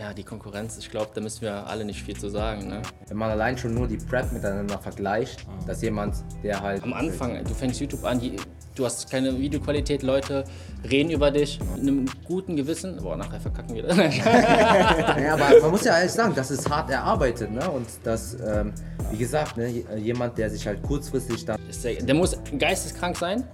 ja, 0.00 0.14
die 0.14 0.24
Konkurrenz, 0.24 0.78
ich 0.78 0.90
glaube, 0.90 1.10
da 1.12 1.20
müssen 1.20 1.42
wir 1.42 1.66
alle 1.66 1.84
nicht 1.84 2.02
viel 2.02 2.16
zu 2.16 2.30
sagen. 2.30 2.68
Ne? 2.68 2.80
Wenn 3.08 3.18
man 3.18 3.30
allein 3.30 3.58
schon 3.58 3.74
nur 3.74 3.86
die 3.86 3.98
Prep 3.98 4.32
miteinander 4.32 4.78
vergleicht, 4.78 5.46
dass 5.66 5.82
jemand, 5.82 6.16
der 6.42 6.62
halt. 6.62 6.82
Am 6.82 6.94
Anfang, 6.94 7.44
du 7.44 7.52
fängst 7.52 7.80
YouTube 7.80 8.04
an, 8.04 8.18
die, 8.18 8.36
du 8.74 8.86
hast 8.86 9.10
keine 9.10 9.38
Videoqualität, 9.38 10.02
Leute 10.02 10.44
reden 10.90 11.10
über 11.10 11.30
dich 11.30 11.60
mit 11.60 11.82
einem 11.82 12.06
guten 12.24 12.56
Gewissen. 12.56 12.96
Boah, 13.02 13.18
nachher 13.18 13.40
verkacken 13.40 13.74
wir 13.74 13.82
das. 13.82 13.96
Ja, 15.20 15.34
aber 15.34 15.60
man 15.60 15.70
muss 15.70 15.84
ja 15.84 15.98
ehrlich 15.98 16.12
sagen, 16.12 16.32
das 16.34 16.50
ist 16.50 16.68
hart 16.70 16.90
erarbeitet, 16.90 17.50
ne? 17.50 17.68
Und 17.70 17.86
das, 18.02 18.34
ähm, 18.40 18.72
wie 19.10 19.18
gesagt, 19.18 19.58
ne, 19.58 19.84
jemand, 19.98 20.38
der 20.38 20.48
sich 20.48 20.66
halt 20.66 20.82
kurzfristig 20.82 21.44
dann. 21.44 21.60
Der, 21.84 21.94
der 21.94 22.14
muss 22.14 22.38
geisteskrank 22.58 23.18
sein. 23.18 23.44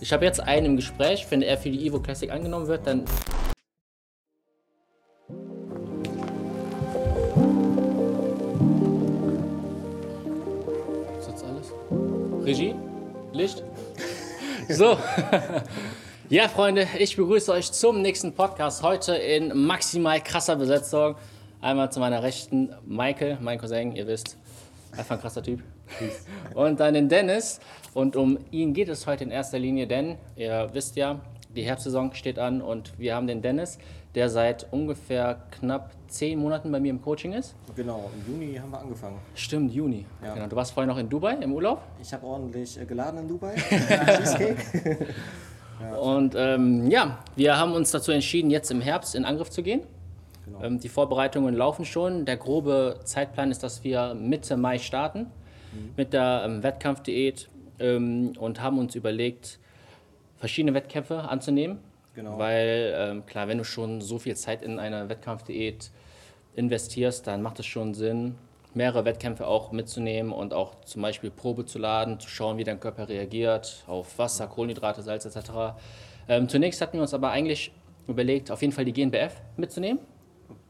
Ich 0.00 0.12
habe 0.12 0.24
jetzt 0.24 0.40
einen 0.40 0.66
im 0.66 0.76
Gespräch, 0.76 1.26
wenn 1.30 1.40
er 1.40 1.56
für 1.56 1.70
die 1.70 1.86
Evo 1.86 2.00
Classic 2.00 2.30
angenommen 2.30 2.66
wird, 2.66 2.86
dann 2.86 3.04
Regie? 12.44 12.74
Licht? 13.32 13.62
So. 14.68 14.98
Ja, 16.28 16.48
Freunde, 16.48 16.86
ich 16.98 17.16
begrüße 17.16 17.50
euch 17.52 17.72
zum 17.72 18.02
nächsten 18.02 18.34
Podcast. 18.34 18.82
Heute 18.82 19.14
in 19.14 19.66
maximal 19.66 20.20
krasser 20.20 20.56
Besetzung. 20.56 21.16
Einmal 21.62 21.90
zu 21.90 22.00
meiner 22.00 22.22
Rechten 22.22 22.74
Michael, 22.86 23.38
mein 23.40 23.58
Cousin, 23.58 23.96
ihr 23.96 24.06
wisst, 24.06 24.36
einfach 24.92 25.16
ein 25.16 25.20
krasser 25.22 25.42
Typ. 25.42 25.62
Und 26.54 26.80
dann 26.80 26.92
den 26.92 27.08
Dennis. 27.08 27.60
Und 27.94 28.14
um 28.14 28.38
ihn 28.50 28.74
geht 28.74 28.90
es 28.90 29.06
heute 29.06 29.24
in 29.24 29.30
erster 29.30 29.58
Linie, 29.58 29.86
denn 29.86 30.18
ihr 30.36 30.68
wisst 30.72 30.96
ja, 30.96 31.20
die 31.56 31.62
Herbstsaison 31.62 32.14
steht 32.14 32.38
an 32.38 32.60
und 32.60 32.98
wir 32.98 33.14
haben 33.14 33.26
den 33.26 33.40
Dennis, 33.40 33.78
der 34.14 34.28
seit 34.28 34.66
ungefähr 34.72 35.42
knapp 35.50 35.90
zehn 36.08 36.38
Monaten 36.38 36.70
bei 36.70 36.78
mir 36.78 36.90
im 36.90 37.02
Coaching 37.02 37.32
ist. 37.32 37.54
Genau, 37.74 38.10
im 38.14 38.32
Juni 38.32 38.54
haben 38.54 38.70
wir 38.70 38.80
angefangen. 38.80 39.18
Stimmt, 39.34 39.72
Juni. 39.72 40.06
Ja. 40.22 40.34
Genau. 40.34 40.46
Du 40.46 40.56
warst 40.56 40.72
vorher 40.72 40.92
noch 40.92 40.98
in 40.98 41.08
Dubai 41.08 41.34
im 41.34 41.52
Urlaub. 41.52 41.82
Ich 42.00 42.12
habe 42.12 42.24
ordentlich 42.24 42.80
äh, 42.80 42.84
geladen 42.84 43.20
in 43.20 43.28
Dubai. 43.28 43.54
Cheesecake. 43.68 45.08
Und 46.00 46.34
ähm, 46.36 46.88
ja, 46.88 47.18
wir 47.34 47.58
haben 47.58 47.72
uns 47.72 47.90
dazu 47.90 48.12
entschieden, 48.12 48.50
jetzt 48.50 48.70
im 48.70 48.80
Herbst 48.80 49.14
in 49.14 49.24
Angriff 49.24 49.50
zu 49.50 49.62
gehen. 49.62 49.82
Genau. 50.44 50.62
Ähm, 50.62 50.78
die 50.78 50.88
Vorbereitungen 50.88 51.54
laufen 51.54 51.84
schon. 51.84 52.24
Der 52.24 52.36
grobe 52.36 53.00
Zeitplan 53.04 53.50
ist, 53.50 53.62
dass 53.62 53.82
wir 53.82 54.14
Mitte 54.14 54.56
Mai 54.56 54.78
starten 54.78 55.26
mit 55.96 56.12
der 56.12 56.42
ähm, 56.46 56.62
Wettkampfdiät 56.62 57.48
ähm, 57.78 58.32
und 58.38 58.60
haben 58.60 58.78
uns 58.78 58.94
überlegt, 58.94 59.58
verschiedene 60.36 60.74
Wettkämpfe 60.74 61.20
anzunehmen. 61.22 61.78
Genau. 62.14 62.38
Weil, 62.38 62.94
ähm, 62.96 63.26
klar, 63.26 63.48
wenn 63.48 63.58
du 63.58 63.64
schon 63.64 64.00
so 64.00 64.18
viel 64.18 64.36
Zeit 64.36 64.62
in 64.62 64.78
eine 64.78 65.08
Wettkampfdiät 65.08 65.90
investierst, 66.54 67.26
dann 67.26 67.42
macht 67.42 67.58
es 67.60 67.66
schon 67.66 67.94
Sinn, 67.94 68.36
mehrere 68.74 69.04
Wettkämpfe 69.04 69.46
auch 69.46 69.72
mitzunehmen 69.72 70.32
und 70.32 70.52
auch 70.54 70.74
zum 70.84 71.02
Beispiel 71.02 71.30
Probe 71.30 71.64
zu 71.66 71.78
laden, 71.78 72.18
zu 72.20 72.28
schauen, 72.28 72.58
wie 72.58 72.64
dein 72.64 72.80
Körper 72.80 73.08
reagiert 73.08 73.84
auf 73.86 74.18
Wasser, 74.18 74.46
Kohlenhydrate, 74.46 75.02
Salz 75.02 75.24
etc. 75.24 75.50
Ähm, 76.28 76.48
zunächst 76.48 76.80
hatten 76.80 76.94
wir 76.94 77.02
uns 77.02 77.14
aber 77.14 77.30
eigentlich 77.30 77.72
überlegt, 78.06 78.50
auf 78.50 78.60
jeden 78.62 78.72
Fall 78.72 78.84
die 78.84 78.92
GNBF 78.92 79.40
mitzunehmen. 79.56 80.00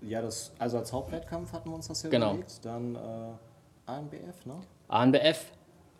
ja, 0.02 0.20
das, 0.22 0.52
also 0.58 0.78
als 0.78 0.92
Hauptwettkampf 0.92 1.52
hatten 1.52 1.70
wir 1.70 1.74
uns 1.76 1.88
das 1.88 2.02
ja 2.02 2.10
Genau. 2.10 2.30
überlegt. 2.32 2.64
Dann 2.64 2.94
äh, 2.94 3.90
ANBF, 3.90 4.46
ne? 4.46 4.54
ANBF 4.88 5.52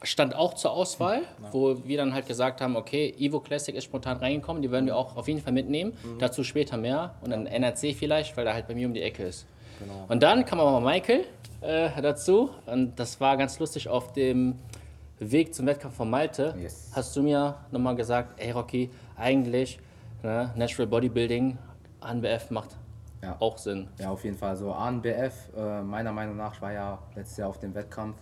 stand 0.05 0.35
auch 0.35 0.55
zur 0.55 0.73
Auswahl, 0.73 1.23
wo 1.53 1.77
wir 1.85 1.97
dann 1.99 2.15
halt 2.15 2.27
gesagt 2.27 2.61
haben, 2.61 2.77
okay, 2.77 3.15
Evo 3.19 3.41
Classic 3.41 3.75
ist 3.75 3.85
spontan 3.85 4.17
reingekommen, 4.19 4.63
die 4.63 4.71
werden 4.71 4.87
wir 4.87 4.97
auch 4.97 5.17
auf 5.17 5.29
jeden 5.29 5.41
Fall 5.41 5.53
mitnehmen. 5.53 5.93
Dazu 6.19 6.45
später 6.45 6.77
mehr 6.77 7.15
und 7.23 7.31
dann 7.31 7.47
NRC 7.47 7.95
vielleicht, 7.95 8.37
weil 8.37 8.47
er 8.47 8.55
halt 8.55 8.67
bei 8.69 8.75
mir 8.75 8.87
um 8.87 8.95
die 8.95 9.03
Ecke 9.03 9.25
ist. 9.25 9.47
Genau. 9.81 10.05
Und 10.09 10.23
dann 10.23 10.45
kam 10.45 10.61
aber 10.61 10.81
Michael 10.81 11.25
äh, 11.61 11.91
dazu 12.01 12.51
und 12.67 12.99
das 12.99 13.21
war 13.21 13.37
ganz 13.37 13.59
lustig 13.59 13.89
auf 13.89 14.13
dem 14.13 14.57
Weg 15.19 15.55
zum 15.55 15.67
Wettkampf 15.67 15.97
von 15.97 16.11
Malte. 16.11 16.55
Yes. 16.61 16.91
Hast 16.95 17.17
du 17.17 17.23
mir 17.23 17.57
nochmal 17.71 17.95
gesagt, 17.97 18.39
ey 18.41 18.51
Rocky, 18.51 18.91
eigentlich 19.17 19.79
ne, 20.23 20.53
Natural 20.57 20.87
Bodybuilding, 20.87 21.57
ANBF 22.01 22.51
macht 22.51 22.71
Ja. 23.23 23.37
auch 23.41 23.57
Sinn. 23.59 23.89
Ja, 23.99 24.11
auf 24.11 24.23
jeden 24.25 24.37
Fall. 24.37 24.57
So 24.57 24.73
ANBF, 24.73 25.51
äh, 25.57 25.83
meiner 25.83 26.13
Meinung 26.13 26.37
nach, 26.37 26.55
ich 26.55 26.61
war 26.63 26.73
ja 26.73 26.99
letztes 27.15 27.39
Jahr 27.39 27.49
auf 27.49 27.59
dem 27.59 27.75
Wettkampf. 27.75 28.17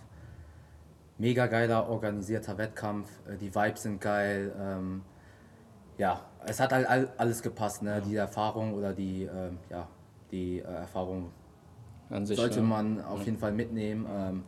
Mega 1.17 1.47
geiler, 1.47 1.89
organisierter 1.89 2.57
Wettkampf. 2.57 3.07
Äh, 3.27 3.37
die 3.37 3.53
Vibes 3.53 3.83
sind 3.83 4.01
geil. 4.01 4.53
Ähm, 4.59 5.01
ja, 5.97 6.21
es 6.45 6.59
hat 6.59 6.73
halt 6.73 6.87
all, 6.87 7.09
alles 7.17 7.41
gepasst. 7.41 7.83
Ne? 7.83 8.01
Die 8.05 8.15
Erfahrung 8.15 8.73
oder 8.73 8.93
die, 8.93 9.23
ähm, 9.23 9.59
ja, 9.69 9.87
die 10.31 10.59
äh, 10.59 10.63
Erfahrung 10.63 11.31
An 12.09 12.25
sich, 12.25 12.37
sollte 12.37 12.61
ne? 12.61 12.67
man 12.67 13.03
auf 13.03 13.23
jeden 13.23 13.37
Fall 13.37 13.51
mitnehmen. 13.51 14.07
Ähm, 14.09 14.43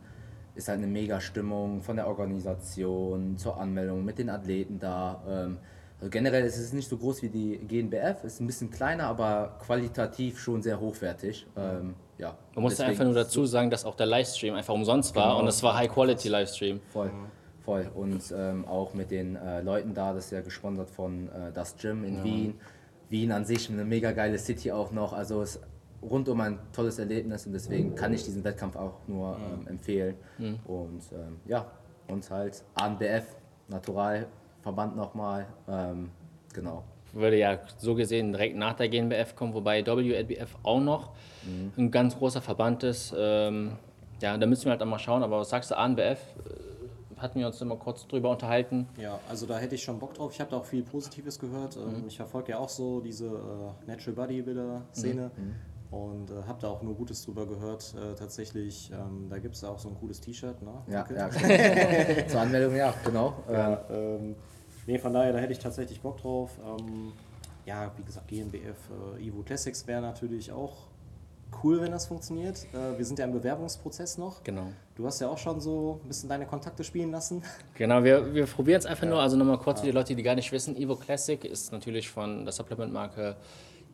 ist 0.54 0.68
halt 0.68 0.78
eine 0.78 0.86
mega 0.86 1.20
Stimmung 1.20 1.82
von 1.82 1.96
der 1.96 2.08
Organisation 2.08 3.36
zur 3.36 3.60
Anmeldung 3.60 4.04
mit 4.04 4.18
den 4.18 4.30
Athleten 4.30 4.78
da. 4.78 5.22
Ähm, 5.28 5.58
also 5.98 6.10
generell 6.10 6.44
ist 6.44 6.58
es 6.58 6.72
nicht 6.72 6.88
so 6.88 6.96
groß 6.98 7.22
wie 7.22 7.28
die 7.28 7.58
GNBF, 7.58 8.24
ist 8.24 8.40
ein 8.40 8.46
bisschen 8.46 8.70
kleiner, 8.70 9.04
aber 9.04 9.58
qualitativ 9.64 10.38
schon 10.38 10.62
sehr 10.62 10.78
hochwertig. 10.78 11.46
Ähm, 11.56 11.94
ja. 12.18 12.36
Man 12.54 12.62
muss 12.62 12.78
einfach 12.80 13.04
nur 13.04 13.14
dazu 13.14 13.46
sagen, 13.46 13.70
dass 13.70 13.84
auch 13.84 13.94
der 13.96 14.06
Livestream 14.06 14.54
einfach 14.54 14.74
umsonst 14.74 15.14
war 15.16 15.28
Genau. 15.30 15.40
und 15.40 15.48
es 15.48 15.62
war 15.62 15.76
High-Quality-Livestream. 15.76 16.80
Voll, 16.92 17.10
voll. 17.64 17.90
Und 17.94 18.22
ähm, 18.36 18.66
auch 18.66 18.92
mit 18.94 19.10
den 19.10 19.36
äh, 19.36 19.60
Leuten 19.62 19.94
da, 19.94 20.12
das 20.12 20.26
ist 20.26 20.30
ja 20.32 20.40
gesponsert 20.42 20.90
von 20.90 21.28
äh, 21.28 21.52
das 21.52 21.76
Gym 21.76 22.04
in 22.04 22.22
Wien. 22.24 22.60
Wien 23.08 23.32
an 23.32 23.44
sich 23.44 23.70
eine 23.70 23.84
mega 23.84 24.12
geile 24.12 24.38
City 24.38 24.72
auch 24.72 24.90
noch. 24.92 25.12
Also 25.12 25.40
es 25.42 25.56
ist 25.56 25.64
rundum 26.02 26.40
ein 26.40 26.58
tolles 26.72 26.98
Erlebnis 26.98 27.46
und 27.46 27.52
deswegen 27.52 27.94
kann 27.94 28.12
ich 28.12 28.24
diesen 28.24 28.44
Wettkampf 28.44 28.76
auch 28.76 28.98
nur 29.06 29.36
ähm, 29.36 29.66
empfehlen. 29.66 30.16
Und 30.66 31.02
ähm, 31.12 31.40
ja, 31.46 31.70
und 32.08 32.28
halt 32.30 32.62
ANBF, 32.74 33.24
Naturalverband 34.66 34.96
nochmal. 34.96 35.46
Ähm, 35.68 36.10
genau. 36.52 36.84
Würde 37.12 37.38
ja 37.38 37.58
so 37.78 37.94
gesehen 37.94 38.32
direkt 38.32 38.56
nach 38.56 38.74
der 38.74 38.88
GNBF 38.88 39.34
kommen, 39.36 39.54
wobei 39.54 39.84
WNBF 39.86 40.56
auch 40.62 40.80
noch 40.80 41.12
ein 41.78 41.90
ganz 41.90 42.16
großer 42.18 42.42
Verband 42.42 42.82
ist. 42.82 43.14
Ähm, 43.16 43.72
ja, 44.20 44.36
da 44.36 44.46
müssen 44.46 44.64
wir 44.64 44.72
halt 44.72 44.82
auch 44.82 44.86
mal 44.86 44.98
schauen, 44.98 45.22
aber 45.22 45.40
was 45.40 45.50
sagst 45.50 45.70
du, 45.70 45.76
ANBF? 45.78 46.00
Äh, 46.18 47.20
Hatten 47.20 47.38
wir 47.38 47.46
uns 47.46 47.60
immer 47.62 47.76
kurz 47.76 48.06
drüber 48.06 48.28
unterhalten. 48.30 48.86
Ja, 49.00 49.18
also 49.30 49.46
da 49.46 49.56
hätte 49.56 49.74
ich 49.74 49.82
schon 49.82 49.98
Bock 49.98 50.12
drauf. 50.14 50.32
Ich 50.34 50.40
habe 50.40 50.50
da 50.50 50.58
auch 50.58 50.64
viel 50.66 50.82
Positives 50.82 51.38
gehört. 51.38 51.76
Ähm, 51.76 52.04
Ich 52.06 52.16
verfolge 52.16 52.52
ja 52.52 52.58
auch 52.58 52.68
so 52.68 53.00
diese 53.00 53.26
äh, 53.26 53.86
Natural 53.86 54.26
Bodybuilder-Szene 54.26 55.30
und 55.90 56.30
äh, 56.30 56.34
habe 56.46 56.60
da 56.60 56.68
auch 56.68 56.82
nur 56.82 56.94
Gutes 56.94 57.24
drüber 57.24 57.46
gehört. 57.46 57.94
Äh, 57.94 58.14
tatsächlich, 58.16 58.90
ähm, 58.92 59.28
da 59.30 59.38
gibt 59.38 59.54
es 59.54 59.64
auch 59.64 59.78
so 59.78 59.88
ein 59.88 59.94
cooles 59.94 60.20
T-Shirt. 60.20 60.60
Ne? 60.60 60.72
Ja, 60.88 61.06
ja. 61.16 61.30
Zur 62.28 62.40
Anmeldung, 62.40 62.76
ja, 62.76 62.92
genau. 63.04 63.32
Ja, 63.50 63.80
ähm, 63.90 64.34
nee, 64.86 64.98
von 64.98 65.12
daher, 65.12 65.32
da 65.32 65.38
hätte 65.38 65.52
ich 65.52 65.58
tatsächlich 65.58 66.00
Bock 66.00 66.18
drauf. 66.18 66.58
Ähm, 66.64 67.12
ja, 67.64 67.90
wie 67.96 68.02
gesagt, 68.02 68.28
GmbF, 68.28 68.76
äh, 69.18 69.26
Evo 69.26 69.42
Classics 69.42 69.86
wäre 69.86 70.00
natürlich 70.00 70.52
auch 70.52 70.86
cool, 71.62 71.80
wenn 71.80 71.90
das 71.90 72.06
funktioniert. 72.06 72.66
Äh, 72.72 72.96
wir 72.98 73.04
sind 73.04 73.18
ja 73.18 73.24
im 73.24 73.32
Bewerbungsprozess 73.32 74.18
noch. 74.18 74.42
Genau. 74.44 74.68
Du 74.94 75.06
hast 75.06 75.20
ja 75.20 75.28
auch 75.28 75.38
schon 75.38 75.60
so 75.60 76.00
ein 76.02 76.08
bisschen 76.08 76.28
deine 76.28 76.46
Kontakte 76.46 76.84
spielen 76.84 77.10
lassen. 77.10 77.42
Genau, 77.74 78.02
wir, 78.02 78.34
wir 78.34 78.46
probieren 78.46 78.78
es 78.78 78.86
einfach 78.86 79.06
nur. 79.06 79.20
Also 79.20 79.36
nochmal 79.36 79.58
kurz 79.58 79.80
für 79.80 79.86
die 79.86 79.92
Leute, 79.92 80.14
die 80.14 80.22
gar 80.22 80.34
nicht 80.34 80.50
wissen. 80.52 80.76
Evo 80.76 80.96
Classic 80.96 81.44
ist 81.44 81.72
natürlich 81.72 82.08
von 82.08 82.44
der 82.44 82.52
Supplement-Marke 82.52 83.36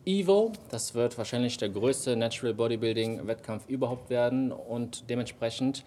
Evo. 0.05 0.53
Das 0.69 0.93
wird 0.95 1.17
wahrscheinlich 1.17 1.57
der 1.57 1.69
größte 1.69 2.15
Natural 2.15 2.53
Bodybuilding-Wettkampf 2.53 3.67
überhaupt 3.67 4.09
werden 4.09 4.51
und 4.51 5.09
dementsprechend 5.09 5.83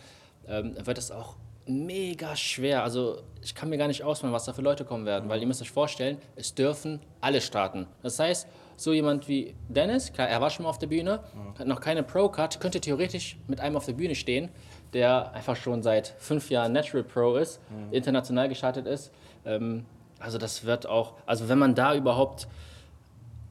ähm, 0.48 0.76
wird 0.84 0.98
es 0.98 1.10
auch 1.10 1.36
mega 1.66 2.36
schwer. 2.36 2.82
Also 2.82 3.22
ich 3.42 3.54
kann 3.54 3.68
mir 3.68 3.78
gar 3.78 3.88
nicht 3.88 4.02
ausmalen, 4.02 4.34
was 4.34 4.44
da 4.44 4.52
für 4.52 4.62
Leute 4.62 4.84
kommen 4.84 5.06
werden, 5.06 5.28
weil 5.28 5.40
ihr 5.40 5.46
müsst 5.46 5.62
euch 5.62 5.70
vorstellen, 5.70 6.18
es 6.36 6.54
dürfen 6.54 7.00
alle 7.20 7.40
starten. 7.40 7.86
Das 8.02 8.18
heißt, 8.18 8.46
so 8.76 8.92
jemand 8.92 9.26
wie 9.28 9.54
Dennis, 9.68 10.12
klar, 10.12 10.28
er 10.28 10.40
war 10.40 10.50
schon 10.50 10.64
mal 10.64 10.70
auf 10.70 10.78
der 10.78 10.86
Bühne, 10.86 11.20
hat 11.58 11.66
noch 11.66 11.80
keine 11.80 12.02
Pro-Card, 12.02 12.60
könnte 12.60 12.80
theoretisch 12.80 13.38
mit 13.46 13.60
einem 13.60 13.76
auf 13.76 13.86
der 13.86 13.94
Bühne 13.94 14.14
stehen, 14.14 14.50
der 14.92 15.32
einfach 15.32 15.56
schon 15.56 15.82
seit 15.82 16.14
fünf 16.18 16.50
Jahren 16.50 16.72
Natural 16.72 17.02
Pro 17.02 17.36
ist, 17.36 17.60
international 17.90 18.48
gestartet 18.48 18.86
ist. 18.86 19.10
Ähm, 19.44 19.86
also 20.18 20.38
das 20.38 20.64
wird 20.64 20.86
auch, 20.86 21.14
also 21.26 21.48
wenn 21.48 21.58
man 21.58 21.74
da 21.74 21.94
überhaupt 21.94 22.48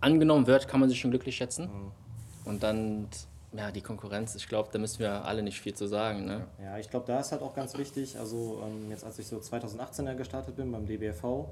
angenommen 0.01 0.45
wird, 0.48 0.68
kann 0.68 0.80
man 0.80 0.89
sich 0.89 1.00
schon 1.00 1.12
glücklich 1.12 1.36
schätzen. 1.36 1.69
Und 2.45 2.62
dann, 2.63 3.07
ja, 3.57 3.72
die 3.72 3.81
Konkurrenz, 3.81 4.36
ich 4.36 4.48
glaube, 4.48 4.69
da 4.72 4.80
müssen 4.80 5.00
wir 5.00 5.25
alle 5.25 5.44
nicht 5.44 5.60
viel 5.62 5.74
zu 5.74 5.88
sagen. 5.88 6.25
Ne? 6.25 6.46
Ja, 6.62 6.78
ich 6.78 6.90
glaube, 6.90 7.06
da 7.06 7.19
ist 7.19 7.31
halt 7.31 7.42
auch 7.42 7.54
ganz 7.54 7.78
wichtig. 7.78 8.18
Also, 8.18 8.62
ähm, 8.66 8.90
jetzt 8.90 9.04
als 9.04 9.19
ich 9.19 9.28
so 9.28 9.40
2018 9.40 10.06
ja 10.06 10.13
gestartet 10.13 10.56
bin 10.56 10.72
beim 10.72 10.86
DBFV, 10.86 11.52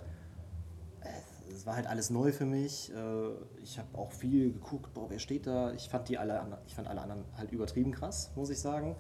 äh, 1.02 1.08
es 1.54 1.66
war 1.66 1.76
halt 1.76 1.88
alles 1.88 2.10
neu 2.10 2.32
für 2.32 2.46
mich. 2.46 2.92
Äh, 2.94 3.62
ich 3.62 3.78
habe 3.78 3.98
auch 3.98 4.12
viel 4.12 4.54
geguckt, 4.54 4.94
boah, 4.94 5.10
wer 5.10 5.20
steht 5.20 5.48
da? 5.48 5.72
Ich 5.74 5.90
fand 5.90 6.10
die 6.10 6.18
alle, 6.18 6.60
ich 6.68 6.74
fand 6.74 6.88
alle 6.88 7.02
anderen 7.02 7.24
halt 7.38 7.52
übertrieben 7.52 7.92
krass, 7.92 8.32
muss 8.36 8.50
ich 8.50 8.60
sagen. 8.60 8.96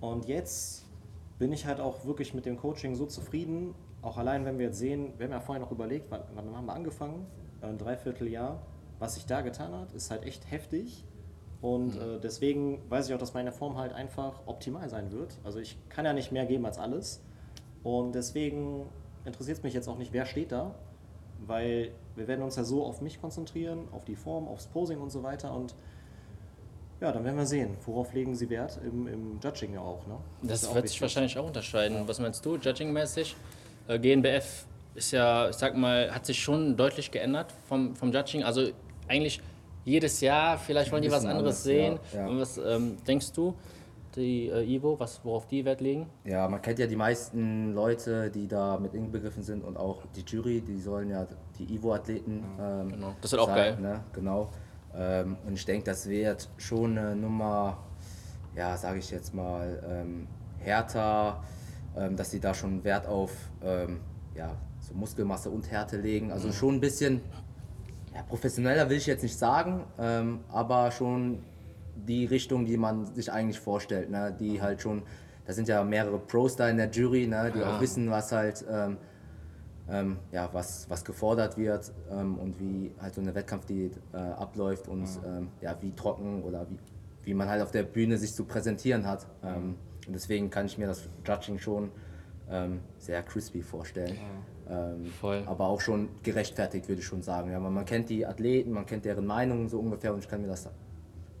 Und 0.00 0.26
jetzt 0.26 0.84
bin 1.38 1.52
ich 1.52 1.66
halt 1.66 1.80
auch 1.80 2.04
wirklich 2.04 2.34
mit 2.34 2.46
dem 2.46 2.56
Coaching 2.56 2.94
so 2.94 3.06
zufrieden. 3.06 3.74
Auch 4.00 4.16
allein, 4.16 4.44
wenn 4.44 4.58
wir 4.58 4.66
jetzt 4.66 4.78
sehen, 4.78 5.12
wir 5.18 5.26
haben 5.26 5.32
ja 5.32 5.40
vorher 5.40 5.60
noch 5.60 5.72
überlegt, 5.72 6.10
wann, 6.10 6.22
wann 6.34 6.56
haben 6.56 6.66
wir 6.66 6.74
angefangen? 6.74 7.26
Ein 7.60 7.78
Dreivierteljahr. 7.78 8.62
Was 8.98 9.14
sich 9.14 9.26
da 9.26 9.42
getan 9.42 9.72
hat, 9.72 9.92
ist 9.92 10.10
halt 10.10 10.24
echt 10.24 10.50
heftig. 10.50 11.04
Und 11.60 11.96
äh, 11.96 12.20
deswegen 12.22 12.80
weiß 12.88 13.08
ich 13.08 13.14
auch, 13.14 13.18
dass 13.18 13.34
meine 13.34 13.50
Form 13.52 13.76
halt 13.76 13.92
einfach 13.92 14.40
optimal 14.46 14.88
sein 14.88 15.10
wird. 15.10 15.36
Also 15.42 15.58
ich 15.58 15.76
kann 15.88 16.04
ja 16.04 16.12
nicht 16.12 16.30
mehr 16.30 16.46
geben 16.46 16.64
als 16.66 16.78
alles. 16.78 17.20
Und 17.82 18.14
deswegen 18.14 18.86
interessiert 19.24 19.58
es 19.58 19.64
mich 19.64 19.74
jetzt 19.74 19.88
auch 19.88 19.98
nicht, 19.98 20.12
wer 20.12 20.24
steht 20.24 20.52
da, 20.52 20.74
weil 21.46 21.92
wir 22.16 22.28
werden 22.28 22.42
uns 22.42 22.56
ja 22.56 22.64
so 22.64 22.84
auf 22.84 23.00
mich 23.00 23.20
konzentrieren, 23.20 23.88
auf 23.92 24.04
die 24.04 24.16
Form, 24.16 24.46
aufs 24.46 24.66
Posing 24.66 25.00
und 25.00 25.10
so 25.10 25.22
weiter. 25.22 25.54
Und 25.54 25.74
ja, 27.00 27.12
dann 27.12 27.24
werden 27.24 27.36
wir 27.36 27.46
sehen, 27.46 27.76
worauf 27.86 28.12
legen 28.12 28.34
sie 28.34 28.50
Wert 28.50 28.78
im, 28.84 29.06
im 29.06 29.40
Judging 29.42 29.74
ja 29.74 29.80
auch. 29.80 30.06
Ne? 30.06 30.16
Das, 30.42 30.60
ist 30.60 30.64
ja 30.64 30.70
auch 30.70 30.74
wird 30.76 30.88
sich 30.88 31.00
wahrscheinlich 31.00 31.38
auch 31.38 31.46
unterscheiden. 31.46 32.06
Was 32.06 32.20
meinst 32.20 32.44
du, 32.44 32.56
Judging-mäßig? 32.56 33.34
Äh, 33.88 33.98
GNBF 33.98 34.66
ist 34.94 35.12
ja, 35.12 35.48
ich 35.48 35.56
sag 35.56 35.76
mal, 35.76 36.12
hat 36.12 36.26
sich 36.26 36.40
schon 36.40 36.76
deutlich 36.76 37.10
geändert 37.10 37.52
vom, 37.68 37.94
vom 37.94 38.12
Judging. 38.12 38.42
Also 38.42 38.68
eigentlich 39.06 39.40
jedes 39.84 40.20
Jahr, 40.20 40.58
vielleicht 40.58 40.92
wollen 40.92 41.02
die 41.02 41.10
was 41.10 41.24
anderes 41.24 41.62
sehen. 41.62 41.98
ja, 42.12 42.20
ja. 42.20 42.26
Und 42.28 42.40
was 42.40 42.58
ähm, 42.58 42.96
denkst 43.06 43.32
du, 43.32 43.54
die 44.16 44.48
äh, 44.48 44.64
Ivo, 44.74 44.98
was, 44.98 45.20
worauf 45.24 45.46
die 45.46 45.64
Wert 45.64 45.80
legen? 45.80 46.06
Ja, 46.24 46.48
man 46.48 46.60
kennt 46.60 46.78
ja 46.78 46.86
die 46.86 46.96
meisten 46.96 47.72
Leute, 47.74 48.30
die 48.30 48.48
da 48.48 48.78
mit 48.78 48.94
inbegriffen 48.94 49.42
sind 49.42 49.64
und 49.64 49.76
auch 49.76 50.02
die 50.16 50.22
Jury, 50.26 50.60
die 50.60 50.80
sollen 50.80 51.10
ja 51.10 51.26
die 51.58 51.74
Ivo-Athleten. 51.74 52.42
Ähm, 52.60 52.88
Genau. 52.88 53.14
Das 53.20 53.32
wird 53.32 53.42
auch 53.42 53.46
sein, 53.48 53.56
geil. 53.56 53.78
Ne? 53.80 54.00
Genau. 54.12 54.48
Ähm, 54.94 55.36
und 55.46 55.54
ich 55.54 55.64
denke, 55.64 55.84
das 55.84 56.08
wird 56.08 56.48
schon 56.56 56.98
eine 56.98 57.14
Nummer, 57.14 57.78
ja, 58.56 58.76
sage 58.76 58.98
ich 58.98 59.10
jetzt 59.10 59.34
mal, 59.34 59.82
ähm, 59.88 60.26
härter, 60.58 61.42
ähm, 61.96 62.16
dass 62.16 62.30
sie 62.30 62.40
da 62.40 62.54
schon 62.54 62.82
Wert 62.84 63.06
auf 63.06 63.30
ähm, 63.62 64.00
ja, 64.34 64.56
so 64.80 64.94
Muskelmasse 64.94 65.50
und 65.50 65.70
Härte 65.70 65.98
legen. 65.98 66.32
Also 66.32 66.50
schon 66.52 66.76
ein 66.76 66.80
bisschen 66.80 67.20
ja, 68.18 68.24
professioneller 68.24 68.90
will 68.90 68.96
ich 68.96 69.06
jetzt 69.06 69.22
nicht 69.22 69.38
sagen, 69.38 69.84
ähm, 69.98 70.40
aber 70.48 70.90
schon 70.90 71.38
die 71.94 72.24
Richtung, 72.24 72.66
die 72.66 72.76
man 72.76 73.06
sich 73.14 73.30
eigentlich 73.30 73.60
vorstellt, 73.60 74.10
ne? 74.10 74.34
die 74.38 74.60
halt 74.60 74.82
schon, 74.82 75.02
da 75.46 75.52
sind 75.52 75.68
ja 75.68 75.84
mehrere 75.84 76.18
Pros 76.18 76.56
da 76.56 76.68
in 76.68 76.76
der 76.76 76.90
Jury, 76.90 77.26
ne? 77.26 77.52
die 77.54 77.62
auch 77.62 77.80
wissen, 77.80 78.10
was 78.10 78.32
halt, 78.32 78.64
ähm, 78.70 78.96
ähm, 79.88 80.18
ja, 80.32 80.48
was, 80.52 80.90
was 80.90 81.04
gefordert 81.04 81.56
wird 81.56 81.92
ähm, 82.10 82.38
und 82.38 82.58
wie 82.60 82.92
halt 83.00 83.14
so 83.14 83.20
eine 83.20 83.34
Wettkampfdiät 83.34 83.92
äh, 84.12 84.16
abläuft 84.16 84.88
und 84.88 85.08
ähm, 85.24 85.48
ja, 85.60 85.76
wie 85.80 85.92
trocken 85.92 86.42
oder 86.42 86.66
wie, 86.68 86.78
wie 87.24 87.34
man 87.34 87.48
halt 87.48 87.62
auf 87.62 87.70
der 87.70 87.84
Bühne 87.84 88.18
sich 88.18 88.34
zu 88.34 88.44
präsentieren 88.44 89.06
hat. 89.06 89.26
Ähm, 89.44 89.76
und 90.06 90.12
deswegen 90.12 90.50
kann 90.50 90.66
ich 90.66 90.76
mir 90.76 90.86
das 90.86 91.08
Judging 91.26 91.58
schon 91.58 91.90
sehr 92.96 93.22
crispy 93.24 93.60
vorstellen. 93.60 94.16
Ähm, 94.70 95.06
Voll. 95.06 95.42
aber 95.46 95.66
auch 95.66 95.80
schon 95.80 96.08
gerechtfertigt, 96.22 96.88
würde 96.88 97.00
ich 97.00 97.06
schon 97.06 97.22
sagen. 97.22 97.50
Ja, 97.50 97.58
man, 97.60 97.72
man 97.72 97.84
kennt 97.84 98.08
die 98.10 98.26
Athleten, 98.26 98.70
man 98.72 98.84
kennt 98.86 99.04
deren 99.04 99.24
Meinungen 99.26 99.68
so 99.68 99.78
ungefähr 99.80 100.12
und 100.12 100.18
ich 100.20 100.28
kann 100.28 100.42
mir 100.42 100.48
das 100.48 100.68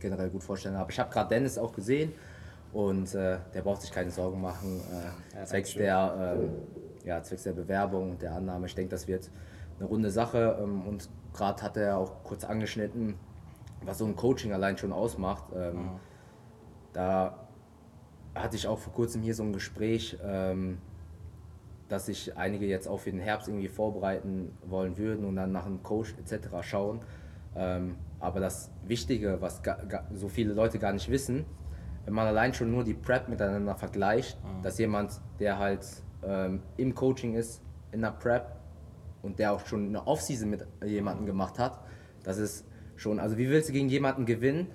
generell 0.00 0.30
gut 0.30 0.42
vorstellen. 0.42 0.76
Aber 0.76 0.90
ich 0.90 0.98
habe 0.98 1.10
gerade 1.12 1.28
Dennis 1.28 1.58
auch 1.58 1.72
gesehen 1.72 2.12
und 2.72 3.14
äh, 3.14 3.38
der 3.54 3.62
braucht 3.62 3.82
sich 3.82 3.90
keine 3.92 4.10
Sorgen 4.10 4.40
machen. 4.40 4.80
Äh, 5.34 5.36
Ja, 5.38 5.44
zwecks, 5.44 5.74
der, 5.74 6.36
ähm, 6.40 6.50
ja, 7.04 7.22
zwecks 7.22 7.42
der 7.42 7.52
Bewerbung 7.52 8.12
und 8.12 8.22
der 8.22 8.32
Annahme. 8.34 8.66
Ich 8.66 8.74
denke, 8.74 8.90
das 8.90 9.06
wird 9.08 9.30
eine 9.78 9.88
runde 9.88 10.10
Sache. 10.10 10.58
Ähm, 10.62 10.82
und 10.86 11.08
gerade 11.34 11.62
hat 11.62 11.76
er 11.76 11.98
auch 11.98 12.24
kurz 12.24 12.44
angeschnitten, 12.44 13.14
was 13.82 13.98
so 13.98 14.06
ein 14.06 14.16
Coaching 14.16 14.52
allein 14.52 14.76
schon 14.78 14.92
ausmacht. 14.92 15.44
Ähm, 15.54 15.90
Da 16.92 17.36
hatte 18.34 18.56
ich 18.56 18.66
auch 18.66 18.78
vor 18.78 18.92
kurzem 18.92 19.22
hier 19.22 19.34
so 19.34 19.42
ein 19.42 19.52
Gespräch, 19.52 20.16
ähm, 20.24 20.78
dass 21.88 22.06
sich 22.06 22.36
einige 22.36 22.66
jetzt 22.66 22.86
auch 22.86 23.00
für 23.00 23.10
den 23.10 23.20
Herbst 23.20 23.48
irgendwie 23.48 23.68
vorbereiten 23.68 24.56
wollen 24.66 24.98
würden 24.98 25.24
und 25.24 25.36
dann 25.36 25.52
nach 25.52 25.66
einem 25.66 25.82
Coach 25.82 26.14
etc. 26.18 26.48
schauen. 26.62 27.00
Ähm, 27.56 27.96
aber 28.20 28.40
das 28.40 28.70
Wichtige, 28.86 29.40
was 29.40 29.62
ga, 29.62 29.74
ga, 29.88 30.04
so 30.12 30.28
viele 30.28 30.52
Leute 30.52 30.78
gar 30.78 30.92
nicht 30.92 31.10
wissen, 31.10 31.46
wenn 32.04 32.14
man 32.14 32.26
allein 32.26 32.54
schon 32.54 32.70
nur 32.70 32.84
die 32.84 32.94
Prep 32.94 33.28
miteinander 33.28 33.74
vergleicht, 33.74 34.38
dass 34.62 34.78
jemand, 34.78 35.20
der 35.40 35.58
halt 35.58 35.86
ähm, 36.22 36.62
im 36.78 36.94
Coaching 36.94 37.34
ist, 37.34 37.62
in 37.92 38.00
der 38.00 38.12
Prep 38.12 38.56
und 39.22 39.38
der 39.38 39.52
auch 39.52 39.66
schon 39.66 39.88
eine 39.88 40.06
Offseason 40.06 40.48
mit 40.48 40.66
jemandem 40.84 41.26
gemacht 41.26 41.58
hat, 41.58 41.80
das 42.22 42.38
ist 42.38 42.66
schon, 42.96 43.20
also 43.20 43.36
wie 43.36 43.48
willst 43.48 43.68
du 43.68 43.72
gegen 43.72 43.88
jemanden 43.88 44.24
gewinnen, 44.26 44.68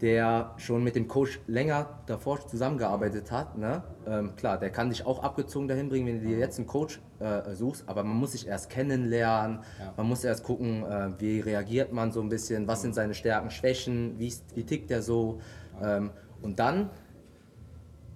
der 0.00 0.54
schon 0.58 0.84
mit 0.84 0.94
dem 0.94 1.08
Coach 1.08 1.40
länger 1.46 2.00
davor 2.06 2.46
zusammengearbeitet 2.46 3.32
hat, 3.32 3.58
ne? 3.58 3.82
Ähm, 4.06 4.36
klar, 4.36 4.58
der 4.58 4.70
kann 4.70 4.90
dich 4.90 5.04
auch 5.04 5.22
abgezogen 5.22 5.66
dahin 5.66 5.88
bringen, 5.88 6.06
wenn 6.06 6.20
du 6.20 6.28
dir 6.28 6.38
jetzt 6.38 6.58
einen 6.58 6.68
Coach 6.68 7.00
äh, 7.18 7.54
suchst, 7.54 7.88
aber 7.88 8.04
man 8.04 8.16
muss 8.16 8.32
sich 8.32 8.46
erst 8.46 8.70
kennenlernen, 8.70 9.60
man 9.96 10.06
muss 10.06 10.22
erst 10.22 10.44
gucken, 10.44 10.84
äh, 10.84 11.10
wie 11.18 11.40
reagiert 11.40 11.92
man 11.92 12.12
so 12.12 12.20
ein 12.20 12.28
bisschen, 12.28 12.68
was 12.68 12.82
sind 12.82 12.94
seine 12.94 13.14
Stärken, 13.14 13.50
Schwächen, 13.50 14.18
wie, 14.18 14.32
wie 14.54 14.64
tickt 14.64 14.90
der 14.90 15.02
so? 15.02 15.40
Ähm, 15.82 16.10
und 16.42 16.60
dann 16.60 16.90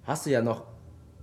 hast 0.03 0.25
du 0.25 0.29
ja 0.29 0.41
noch 0.41 0.65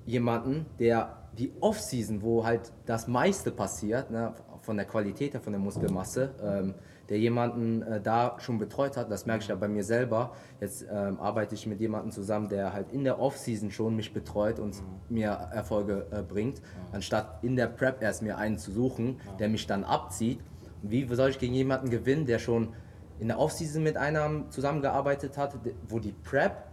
jemanden, 0.05 0.67
der 0.79 1.17
die 1.39 1.53
Off-Season, 1.61 2.23
wo 2.23 2.45
halt 2.45 2.73
das 2.87 3.09
meiste 3.09 3.51
passiert, 3.51 4.11
ne, 4.11 4.35
von 4.61 4.77
der 4.77 4.87
Qualität 4.87 5.33
her, 5.33 5.41
von 5.41 5.53
der 5.53 5.61
Muskelmasse, 5.61 6.35
ähm, 6.43 6.75
der 7.11 7.19
jemanden 7.19 7.83
äh, 7.83 8.01
da 8.01 8.37
schon 8.39 8.59
betreut 8.59 8.97
hat, 8.97 9.11
das 9.11 9.27
merke 9.27 9.43
ich 9.43 9.49
ja 9.49 9.57
bei 9.57 9.69
mir 9.69 9.83
selber. 9.83 10.33
Jetzt 10.61 10.87
ähm, 10.91 11.19
arbeite 11.19 11.57
ich 11.57 11.67
mit 11.67 11.81
jemandem 11.81 12.13
zusammen, 12.13 12.49
der 12.49 12.73
halt 12.73 12.93
in 12.93 13.03
der 13.03 13.19
Off-Season 13.19 13.73
schon 13.73 13.97
mich 13.97 14.15
betreut 14.15 14.61
und 14.61 14.77
mir 15.09 15.31
Erfolge 15.31 16.07
äh, 16.13 16.23
bringt, 16.23 16.63
anstatt 16.93 17.43
in 17.43 17.57
der 17.57 17.67
Prep 17.67 18.01
erst 18.01 18.23
mir 18.23 18.39
einen 18.39 18.59
zu 18.59 18.71
suchen, 18.71 19.21
der 19.41 19.49
mich 19.49 19.67
dann 19.67 19.83
abzieht. 19.83 20.39
Wie 20.83 21.07
soll 21.13 21.31
ich 21.31 21.39
gegen 21.39 21.53
jemanden 21.53 21.91
gewinnen, 21.91 22.27
der 22.27 22.39
schon 22.39 22.75
in 23.19 23.29
der 23.29 23.39
Off-Season 23.39 23.83
mit 23.83 23.97
einem 23.97 24.49
zusammengearbeitet 24.51 25.37
hat, 25.37 25.55
wo 25.89 25.99
die 25.99 26.13
Prep 26.13 26.65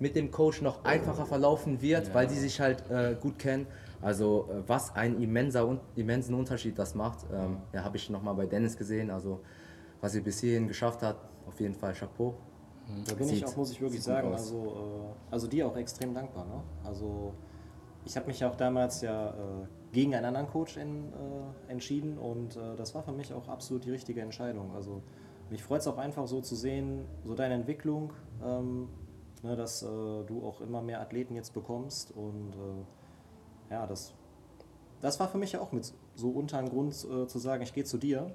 mit 0.00 0.16
dem 0.16 0.30
Coach 0.30 0.62
noch 0.62 0.84
einfacher 0.84 1.26
verlaufen 1.26 1.80
wird, 1.80 2.12
weil 2.12 2.26
die 2.26 2.34
sich 2.34 2.60
halt 2.60 2.90
äh, 2.90 3.14
gut 3.14 3.38
kennen. 3.38 3.66
Also 4.00 4.48
äh, 4.50 4.62
was 4.66 4.96
ein 4.96 5.22
immenser, 5.22 5.78
immensen 5.94 6.34
Unterschied 6.34 6.78
das 6.78 6.94
macht, 6.94 7.18
ähm, 7.32 7.58
ja, 7.72 7.84
habe 7.84 7.96
ich 7.98 8.10
nochmal 8.10 8.34
bei 8.34 8.46
Dennis 8.46 8.76
gesehen. 8.76 9.10
Also 9.10 9.42
was 10.02 10.14
er 10.14 10.20
bis 10.20 10.40
hierhin 10.40 10.68
geschafft 10.68 11.00
hat, 11.02 11.16
auf 11.46 11.58
jeden 11.60 11.74
Fall 11.74 11.94
Chapeau. 11.94 12.34
Da 13.06 13.14
bin 13.14 13.28
ich 13.28 13.36
Sieht- 13.36 13.46
auch, 13.46 13.56
muss 13.56 13.70
ich 13.70 13.80
wirklich 13.80 14.02
sagen, 14.02 14.30
also, 14.32 14.56
äh, 15.30 15.32
also 15.32 15.46
dir 15.46 15.66
auch 15.66 15.76
extrem 15.76 16.12
dankbar. 16.12 16.44
Ne? 16.44 16.60
Also 16.84 17.32
ich 18.04 18.14
habe 18.16 18.26
mich 18.26 18.40
ja 18.40 18.50
auch 18.50 18.56
damals 18.56 19.00
ja 19.00 19.30
äh, 19.30 19.32
gegen 19.92 20.14
einen 20.14 20.26
anderen 20.26 20.48
Coach 20.48 20.76
in, 20.76 21.12
äh, 21.12 21.70
entschieden 21.70 22.18
und 22.18 22.56
äh, 22.56 22.76
das 22.76 22.94
war 22.94 23.02
für 23.04 23.12
mich 23.12 23.32
auch 23.32 23.48
absolut 23.48 23.84
die 23.84 23.92
richtige 23.92 24.20
Entscheidung. 24.20 24.74
Also 24.74 25.02
mich 25.48 25.62
freut 25.62 25.80
es 25.80 25.86
auch 25.86 25.98
einfach 25.98 26.26
so 26.26 26.40
zu 26.40 26.56
sehen, 26.56 27.04
so 27.24 27.34
deine 27.34 27.54
Entwicklung, 27.54 28.12
ähm, 28.44 28.88
ne, 29.42 29.54
dass 29.54 29.82
äh, 29.82 29.86
du 29.86 30.42
auch 30.44 30.60
immer 30.60 30.82
mehr 30.82 31.00
Athleten 31.00 31.36
jetzt 31.36 31.54
bekommst 31.54 32.10
und 32.10 32.52
äh, 32.54 33.72
ja, 33.74 33.86
das, 33.86 34.12
das 35.00 35.20
war 35.20 35.28
für 35.28 35.38
mich 35.38 35.52
ja 35.52 35.60
auch 35.60 35.70
mit 35.72 35.92
so 36.16 36.30
unter 36.30 36.58
ein 36.58 36.68
Grund 36.68 36.94
zu 36.94 37.38
sagen, 37.38 37.62
ich 37.62 37.72
gehe 37.72 37.84
zu 37.84 37.96
dir. 37.96 38.34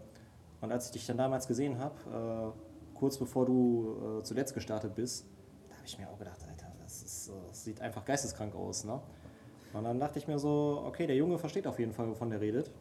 Und 0.61 0.71
als 0.71 0.87
ich 0.87 0.91
dich 0.91 1.05
dann 1.05 1.17
damals 1.17 1.47
gesehen 1.47 1.77
habe, 1.79 2.53
äh, 2.55 2.97
kurz 2.97 3.17
bevor 3.17 3.45
du 3.45 4.19
äh, 4.19 4.23
zuletzt 4.23 4.53
gestartet 4.53 4.95
bist, 4.95 5.25
da 5.69 5.75
habe 5.75 5.85
ich 5.85 5.97
mir 5.99 6.09
auch 6.09 6.17
gedacht, 6.17 6.39
Alter, 6.49 6.67
das, 6.83 7.03
ist, 7.03 7.31
das 7.49 7.63
sieht 7.63 7.81
einfach 7.81 8.03
geisteskrank 8.05 8.55
aus. 8.55 8.83
Ne? 8.83 8.99
Und 9.73 9.83
dann 9.83 9.99
dachte 9.99 10.17
ich 10.19 10.27
mir 10.27 10.39
so, 10.39 10.83
okay, 10.85 11.05
der 11.05 11.15
Junge 11.15 11.37
versteht 11.37 11.67
auf 11.67 11.79
jeden 11.79 11.93
Fall, 11.93 12.09
wovon 12.09 12.29
der 12.29 12.41
redet. 12.41 12.71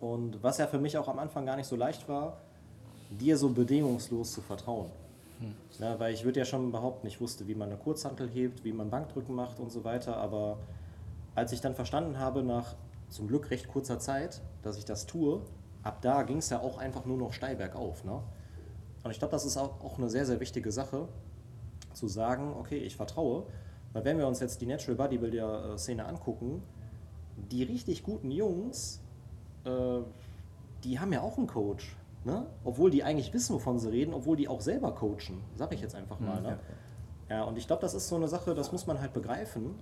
Und 0.00 0.42
was 0.42 0.58
ja 0.58 0.66
für 0.66 0.78
mich 0.78 0.96
auch 0.96 1.08
am 1.08 1.18
Anfang 1.18 1.46
gar 1.46 1.56
nicht 1.56 1.66
so 1.66 1.76
leicht 1.76 2.08
war, 2.08 2.38
dir 3.10 3.36
so 3.36 3.50
bedingungslos 3.50 4.32
zu 4.32 4.40
vertrauen. 4.40 4.90
Ja, 5.78 5.98
weil 6.00 6.14
ich 6.14 6.24
würde 6.24 6.38
ja 6.40 6.46
schon 6.46 6.72
behaupten, 6.72 7.06
ich 7.06 7.20
wusste, 7.20 7.46
wie 7.46 7.54
man 7.54 7.68
eine 7.68 7.78
Kurzhantel 7.78 8.28
hebt, 8.28 8.64
wie 8.64 8.72
man 8.72 8.90
Bankdrücken 8.90 9.34
macht 9.34 9.60
und 9.60 9.70
so 9.70 9.84
weiter. 9.84 10.16
Aber 10.16 10.58
als 11.34 11.52
ich 11.52 11.60
dann 11.60 11.74
verstanden 11.74 12.18
habe, 12.18 12.42
nach 12.42 12.74
zum 13.10 13.28
Glück 13.28 13.50
recht 13.50 13.68
kurzer 13.68 13.98
Zeit, 13.98 14.40
dass 14.62 14.78
ich 14.78 14.84
das 14.84 15.06
tue, 15.06 15.42
ab 15.86 16.02
da 16.02 16.22
ging 16.22 16.38
es 16.38 16.50
ja 16.50 16.60
auch 16.60 16.78
einfach 16.78 17.04
nur 17.04 17.16
noch 17.16 17.32
steil 17.32 17.56
bergauf. 17.56 18.04
Ne? 18.04 18.20
Und 19.04 19.10
ich 19.10 19.18
glaube, 19.18 19.32
das 19.32 19.44
ist 19.44 19.56
auch, 19.56 19.80
auch 19.82 19.98
eine 19.98 20.10
sehr, 20.10 20.26
sehr 20.26 20.40
wichtige 20.40 20.72
Sache, 20.72 21.08
zu 21.92 22.08
sagen, 22.08 22.54
okay, 22.58 22.78
ich 22.78 22.96
vertraue. 22.96 23.44
Weil 23.92 24.04
wenn 24.04 24.18
wir 24.18 24.26
uns 24.26 24.40
jetzt 24.40 24.60
die 24.60 24.66
Natural 24.66 24.96
Bodybuilder-Szene 24.96 26.04
angucken, 26.04 26.62
die 27.50 27.62
richtig 27.62 28.02
guten 28.02 28.30
Jungs, 28.30 29.00
äh, 29.64 30.00
die 30.84 30.98
haben 30.98 31.12
ja 31.12 31.22
auch 31.22 31.38
einen 31.38 31.46
Coach. 31.46 31.96
Ne? 32.24 32.46
Obwohl 32.64 32.90
die 32.90 33.04
eigentlich 33.04 33.32
wissen, 33.32 33.54
wovon 33.54 33.78
sie 33.78 33.90
reden, 33.90 34.12
obwohl 34.12 34.36
die 34.36 34.48
auch 34.48 34.60
selber 34.60 34.92
coachen, 34.92 35.42
sag 35.54 35.72
ich 35.72 35.80
jetzt 35.80 35.94
einfach 35.94 36.18
mal. 36.18 36.42
Ne? 36.42 36.58
Ja, 37.28 37.44
und 37.44 37.56
ich 37.56 37.66
glaube, 37.66 37.82
das 37.82 37.94
ist 37.94 38.08
so 38.08 38.16
eine 38.16 38.28
Sache, 38.28 38.54
das 38.54 38.72
muss 38.72 38.86
man 38.86 39.00
halt 39.00 39.12
begreifen. 39.12 39.76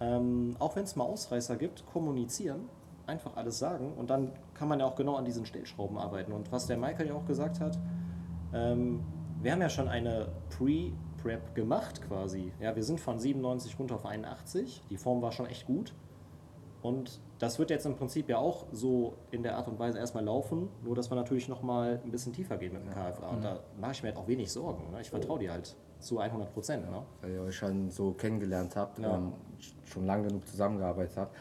Ähm, 0.00 0.56
auch 0.58 0.76
wenn 0.76 0.84
es 0.84 0.96
mal 0.96 1.04
Ausreißer 1.04 1.56
gibt, 1.56 1.86
kommunizieren, 1.86 2.68
einfach 3.06 3.36
alles 3.36 3.58
sagen 3.58 3.92
und 3.94 4.10
dann 4.10 4.32
kann 4.54 4.68
man 4.68 4.80
ja 4.80 4.86
auch 4.86 4.94
genau 4.94 5.16
an 5.16 5.24
diesen 5.24 5.46
Stellschrauben 5.46 5.98
arbeiten. 5.98 6.32
Und 6.32 6.50
was 6.52 6.66
der 6.66 6.76
Michael 6.76 7.08
ja 7.08 7.14
auch 7.14 7.24
gesagt 7.24 7.60
hat, 7.60 7.78
ähm, 8.52 9.00
wir 9.42 9.52
haben 9.52 9.60
ja 9.62 9.68
schon 9.70 9.88
eine 9.88 10.28
Pre-Prep 10.50 11.54
gemacht 11.54 12.02
quasi. 12.06 12.52
Ja, 12.60 12.76
wir 12.76 12.84
sind 12.84 13.00
von 13.00 13.18
97 13.18 13.78
runter 13.78 13.94
auf 13.94 14.04
81. 14.06 14.82
Die 14.90 14.96
Form 14.96 15.22
war 15.22 15.32
schon 15.32 15.46
echt 15.46 15.66
gut. 15.66 15.94
Und 16.82 17.20
das 17.38 17.58
wird 17.58 17.70
jetzt 17.70 17.84
im 17.84 17.96
Prinzip 17.96 18.28
ja 18.28 18.38
auch 18.38 18.66
so 18.72 19.14
in 19.30 19.42
der 19.42 19.56
Art 19.56 19.68
und 19.68 19.78
Weise 19.78 19.98
erstmal 19.98 20.24
laufen, 20.24 20.68
nur 20.82 20.94
dass 20.94 21.10
wir 21.10 21.14
natürlich 21.14 21.48
nochmal 21.48 22.00
ein 22.04 22.10
bisschen 22.10 22.32
tiefer 22.32 22.56
gehen 22.56 22.72
mit 22.72 22.82
dem 22.82 22.90
KFA. 22.90 23.28
Und 23.28 23.44
da 23.44 23.60
mache 23.78 23.92
ich 23.92 24.02
mir 24.02 24.10
halt 24.10 24.18
auch 24.18 24.28
wenig 24.28 24.50
Sorgen. 24.50 24.90
Ne? 24.90 25.00
Ich 25.00 25.10
vertraue 25.10 25.38
dir 25.38 25.52
halt 25.52 25.76
zu 25.98 26.18
100 26.18 26.52
Prozent. 26.52 26.90
Ne? 26.90 27.02
Weil 27.20 27.32
ihr 27.32 27.42
euch 27.42 27.56
schon 27.56 27.90
so 27.90 28.12
kennengelernt 28.12 28.76
habt 28.76 28.98
Ja. 28.98 29.14
und 29.14 29.34
schon 29.84 30.06
lange 30.06 30.28
genug 30.28 30.46
zusammengearbeitet 30.46 31.16
habt. 31.18 31.36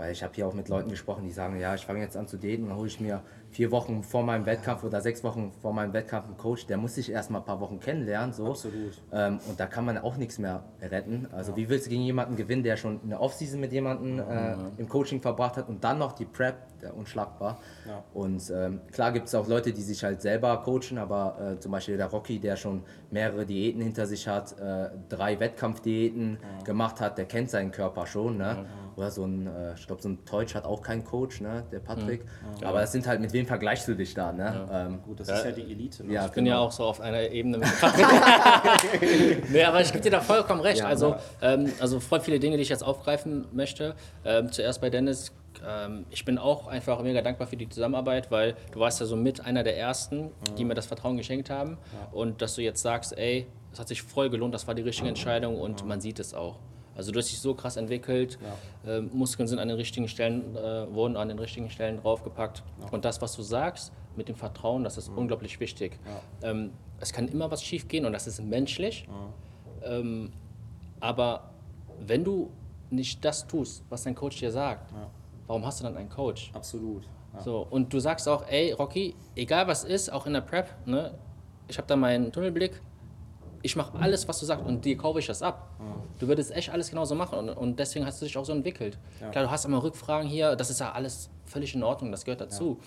Weil 0.00 0.12
ich 0.12 0.22
habe 0.22 0.32
hier 0.34 0.46
auch 0.48 0.54
mit 0.54 0.70
Leuten 0.70 0.88
gesprochen, 0.88 1.24
die 1.24 1.30
sagen, 1.30 1.60
ja, 1.60 1.74
ich 1.74 1.84
fange 1.84 2.00
jetzt 2.00 2.16
an 2.16 2.26
zu 2.26 2.38
daten 2.38 2.62
und 2.62 2.68
dann 2.70 2.78
hole 2.78 2.88
ich 2.88 3.00
mir 3.00 3.20
vier 3.50 3.70
Wochen 3.70 4.02
vor 4.02 4.22
meinem 4.22 4.46
Wettkampf 4.46 4.82
oder 4.82 5.02
sechs 5.02 5.22
Wochen 5.22 5.52
vor 5.60 5.74
meinem 5.74 5.92
Wettkampf 5.92 6.26
einen 6.26 6.38
Coach, 6.38 6.66
der 6.66 6.78
muss 6.78 6.94
sich 6.94 7.12
erstmal 7.12 7.42
ein 7.42 7.44
paar 7.44 7.60
Wochen 7.60 7.80
kennenlernen. 7.80 8.32
So. 8.32 8.46
Absolut. 8.46 9.02
Ähm, 9.12 9.40
und 9.46 9.60
da 9.60 9.66
kann 9.66 9.84
man 9.84 9.98
auch 9.98 10.16
nichts 10.16 10.38
mehr 10.38 10.64
retten. 10.80 11.28
Also 11.32 11.54
wie 11.54 11.68
willst 11.68 11.84
du 11.84 11.90
gegen 11.90 12.00
jemanden 12.00 12.34
gewinnen, 12.36 12.62
der 12.62 12.78
schon 12.78 13.00
eine 13.02 13.20
Offseason 13.20 13.60
mit 13.60 13.72
jemandem 13.72 14.20
äh, 14.20 14.54
im 14.78 14.88
Coaching 14.88 15.20
verbracht 15.20 15.58
hat 15.58 15.68
und 15.68 15.84
dann 15.84 15.98
noch 15.98 16.12
die 16.12 16.24
Prep, 16.24 16.56
der 16.80 16.96
unschlagbar. 16.96 17.58
Ja. 17.86 18.02
Und 18.14 18.50
ähm, 18.54 18.80
klar 18.92 19.12
gibt 19.12 19.26
es 19.26 19.34
auch 19.34 19.48
Leute, 19.48 19.70
die 19.70 19.82
sich 19.82 20.02
halt 20.02 20.22
selber 20.22 20.62
coachen, 20.62 20.96
aber 20.96 21.56
äh, 21.56 21.60
zum 21.60 21.72
Beispiel 21.72 21.98
der 21.98 22.06
Rocky, 22.06 22.38
der 22.38 22.56
schon 22.56 22.84
mehrere 23.10 23.44
Diäten 23.44 23.82
hinter 23.82 24.06
sich 24.06 24.26
hat, 24.26 24.58
äh, 24.58 24.88
drei 25.10 25.38
Wettkampfdiäten 25.38 26.38
gemacht 26.64 27.02
hat, 27.02 27.18
der 27.18 27.26
kennt 27.26 27.50
seinen 27.50 27.70
Körper 27.70 28.06
schon. 28.06 28.38
Ne? 28.38 28.64
Oder 29.00 29.10
so 29.10 29.24
ein, 29.24 29.46
äh, 29.46 29.72
ich 29.78 29.86
glaube, 29.86 30.02
so 30.02 30.10
ein 30.10 30.18
Deutsch 30.30 30.54
hat 30.54 30.66
auch 30.66 30.82
keinen 30.82 31.02
Coach, 31.04 31.40
ne? 31.40 31.64
der 31.72 31.78
Patrick. 31.78 32.22
Aber 32.62 32.82
das 32.82 32.92
sind 32.92 33.06
halt, 33.06 33.18
mit 33.18 33.32
wem 33.32 33.46
vergleichst 33.46 33.88
du 33.88 33.94
dich 33.94 34.12
da? 34.12 34.30
Ne? 34.30 34.68
Ähm, 34.70 35.02
Gut, 35.02 35.20
das 35.20 35.30
ist 35.30 35.42
ja 35.42 35.52
die 35.52 35.62
Elite. 35.62 36.04
Ne? 36.04 36.12
ja, 36.12 36.26
Ich 36.26 36.32
bin 36.32 36.44
ja 36.44 36.58
auch 36.58 36.70
so 36.70 36.84
auf 36.84 37.00
einer 37.00 37.22
Ebene 37.22 37.56
mit 37.56 37.68
Patrick. 37.80 39.50
nee, 39.50 39.64
aber 39.64 39.80
ich 39.80 39.90
gebe 39.90 40.04
dir 40.04 40.10
da 40.10 40.20
vollkommen 40.20 40.60
recht. 40.60 40.80
Ja, 40.80 40.86
also, 40.86 41.12
ne? 41.12 41.20
ähm, 41.40 41.72
also 41.80 41.98
voll 41.98 42.20
viele 42.20 42.38
Dinge, 42.38 42.58
die 42.58 42.62
ich 42.62 42.68
jetzt 42.68 42.84
aufgreifen 42.84 43.46
möchte. 43.52 43.94
Ähm, 44.22 44.52
zuerst 44.52 44.82
bei 44.82 44.90
Dennis. 44.90 45.32
Ähm, 45.66 46.04
ich 46.10 46.26
bin 46.26 46.36
auch 46.36 46.66
einfach 46.66 47.00
mega 47.02 47.22
dankbar 47.22 47.46
für 47.46 47.56
die 47.56 47.70
Zusammenarbeit, 47.70 48.30
weil 48.30 48.54
du 48.72 48.80
warst 48.80 49.00
ja 49.00 49.06
so 49.06 49.16
mit 49.16 49.46
einer 49.46 49.62
der 49.62 49.78
ersten, 49.78 50.30
die 50.58 50.66
mir 50.66 50.74
das 50.74 50.84
Vertrauen 50.84 51.16
geschenkt 51.16 51.48
haben. 51.48 51.78
Und 52.12 52.42
dass 52.42 52.54
du 52.54 52.60
jetzt 52.60 52.82
sagst, 52.82 53.16
ey, 53.16 53.46
es 53.72 53.80
hat 53.80 53.88
sich 53.88 54.02
voll 54.02 54.28
gelohnt, 54.28 54.52
das 54.52 54.66
war 54.66 54.74
die 54.74 54.82
richtige 54.82 55.08
Entscheidung 55.08 55.58
und 55.58 55.86
man 55.86 56.02
sieht 56.02 56.18
es 56.18 56.34
auch. 56.34 56.58
Also 56.96 57.12
du 57.12 57.18
hast 57.18 57.30
dich 57.30 57.38
so 57.40 57.54
krass 57.54 57.76
entwickelt, 57.76 58.38
ähm, 58.86 59.10
Muskeln 59.12 59.48
sind 59.48 59.58
an 59.58 59.68
den 59.68 59.76
richtigen 59.76 60.08
Stellen, 60.08 60.54
äh, 60.56 60.92
wurden 60.92 61.16
an 61.16 61.28
den 61.28 61.38
richtigen 61.38 61.70
Stellen 61.70 61.98
draufgepackt. 62.00 62.62
Und 62.90 63.04
das, 63.04 63.22
was 63.22 63.36
du 63.36 63.42
sagst, 63.42 63.92
mit 64.16 64.28
dem 64.28 64.34
Vertrauen, 64.36 64.84
das 64.84 64.98
ist 64.98 65.08
unglaublich 65.08 65.60
wichtig. 65.60 65.98
Ähm, 66.42 66.72
es 66.98 67.12
kann 67.12 67.28
immer 67.28 67.50
was 67.50 67.62
schief 67.62 67.88
gehen 67.88 68.04
und 68.04 68.12
das 68.12 68.26
ist 68.26 68.42
menschlich. 68.42 69.08
Ähm, 69.82 70.32
aber 70.98 71.50
wenn 72.00 72.24
du 72.24 72.50
nicht 72.90 73.24
das 73.24 73.46
tust, 73.46 73.84
was 73.88 74.02
dein 74.02 74.14
Coach 74.14 74.38
dir 74.38 74.50
sagt, 74.50 74.92
warum 75.46 75.64
hast 75.64 75.80
du 75.80 75.84
dann 75.84 75.96
einen 75.96 76.08
Coach? 76.10 76.50
Absolut. 76.54 77.04
Ja. 77.34 77.40
So, 77.40 77.66
und 77.70 77.92
du 77.92 78.00
sagst 78.00 78.28
auch, 78.28 78.46
ey, 78.48 78.72
Rocky, 78.72 79.14
egal 79.36 79.68
was 79.68 79.84
ist, 79.84 80.12
auch 80.12 80.26
in 80.26 80.32
der 80.32 80.40
Prep, 80.40 80.68
ne, 80.86 81.14
ich 81.68 81.78
habe 81.78 81.86
da 81.86 81.94
meinen 81.96 82.32
Tunnelblick, 82.32 82.82
ich 83.62 83.76
mache 83.76 83.98
alles, 83.98 84.26
was 84.28 84.40
du 84.40 84.46
sagst 84.46 84.64
und 84.64 84.84
dir 84.84 84.96
kaufe 84.96 85.18
ich 85.18 85.26
das 85.26 85.42
ab. 85.42 85.70
Du 86.18 86.28
würdest 86.28 86.50
echt 86.52 86.70
alles 86.70 86.90
genauso 86.90 87.14
machen 87.14 87.38
und, 87.38 87.48
und 87.50 87.78
deswegen 87.78 88.06
hast 88.06 88.20
du 88.20 88.26
dich 88.26 88.36
auch 88.36 88.44
so 88.44 88.52
entwickelt. 88.52 88.98
Klar, 89.32 89.44
du 89.44 89.50
hast 89.50 89.64
immer 89.64 89.82
Rückfragen 89.82 90.28
hier, 90.28 90.56
das 90.56 90.70
ist 90.70 90.80
ja 90.80 90.92
alles 90.92 91.30
völlig 91.44 91.74
in 91.74 91.82
Ordnung, 91.82 92.10
das 92.10 92.24
gehört 92.24 92.40
dazu. 92.40 92.78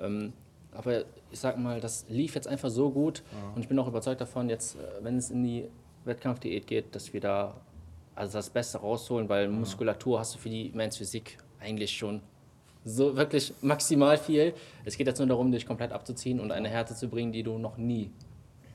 Ähm, 0.00 0.32
aber 0.72 1.04
ich 1.30 1.40
sag 1.40 1.58
mal, 1.58 1.80
das 1.80 2.04
lief 2.08 2.34
jetzt 2.34 2.46
einfach 2.46 2.70
so 2.70 2.90
gut 2.90 3.22
und 3.54 3.62
ich 3.62 3.68
bin 3.68 3.78
auch 3.78 3.88
überzeugt 3.88 4.20
davon, 4.20 4.48
jetzt, 4.48 4.76
äh, 4.76 4.78
wenn 5.02 5.16
es 5.16 5.30
in 5.30 5.42
die 5.42 5.68
Wettkampfdiät 6.04 6.66
geht, 6.66 6.94
dass 6.94 7.12
wir 7.12 7.20
da 7.20 7.54
also 8.14 8.38
das 8.38 8.50
Beste 8.50 8.78
rausholen, 8.78 9.28
weil 9.28 9.48
Muskulatur 9.48 10.18
hast 10.18 10.34
du 10.34 10.38
für 10.38 10.48
die 10.50 10.70
Men's 10.74 10.96
Physik 10.96 11.38
eigentlich 11.60 11.90
schon 11.96 12.20
so 12.84 13.16
wirklich 13.16 13.52
maximal 13.60 14.16
viel. 14.18 14.54
Es 14.84 14.96
geht 14.96 15.06
jetzt 15.06 15.18
nur 15.18 15.28
darum, 15.28 15.52
dich 15.52 15.66
komplett 15.66 15.92
abzuziehen 15.92 16.40
und 16.40 16.50
eine 16.50 16.68
Härte 16.68 16.94
zu 16.94 17.08
bringen, 17.08 17.32
die 17.32 17.42
du 17.42 17.58
noch 17.58 17.76
nie, 17.76 18.10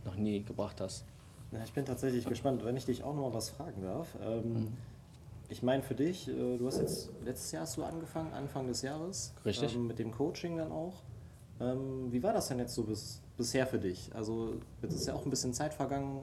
noch 0.06 0.16
nie 0.16 0.44
gebracht 0.44 0.80
hast. 0.82 1.06
Ja, 1.54 1.60
ich 1.64 1.74
bin 1.74 1.86
tatsächlich 1.86 2.26
gespannt, 2.26 2.64
wenn 2.66 2.76
ich 2.78 2.86
dich 2.86 3.04
auch 3.04 3.14
noch 3.16 3.30
mal 3.30 3.34
was 3.34 3.50
fragen 3.50 3.82
darf. 3.82 4.08
Ähm, 4.22 4.70
Ich 5.50 5.62
meine 5.62 5.84
für 5.84 5.94
dich, 5.94 6.28
äh, 6.30 6.58
du 6.58 6.66
hast 6.66 6.80
jetzt 6.80 7.12
letztes 7.24 7.52
Jahr 7.52 7.62
hast 7.64 7.78
du 7.78 7.84
angefangen, 7.84 8.34
Anfang 8.34 8.66
des 8.68 8.82
Jahres. 8.82 9.34
Richtig. 9.46 9.76
Ähm, 9.76 9.86
mit 9.88 10.00
dem 10.00 10.12
Coaching 10.12 10.58
dann 10.58 10.72
auch. 10.72 10.94
Ähm, 11.60 12.12
wie 12.12 12.24
war 12.24 12.34
das 12.34 12.48
denn 12.48 12.58
jetzt 12.58 12.74
so 12.74 12.84
bis, 12.84 13.22
bisher 13.38 13.68
für 13.68 13.78
dich? 13.78 14.10
Also 14.16 14.56
jetzt 14.82 14.96
ist 14.96 15.06
ja 15.06 15.14
auch 15.14 15.24
ein 15.26 15.30
bisschen 15.30 15.54
Zeit 15.54 15.74
vergangen. 15.74 16.22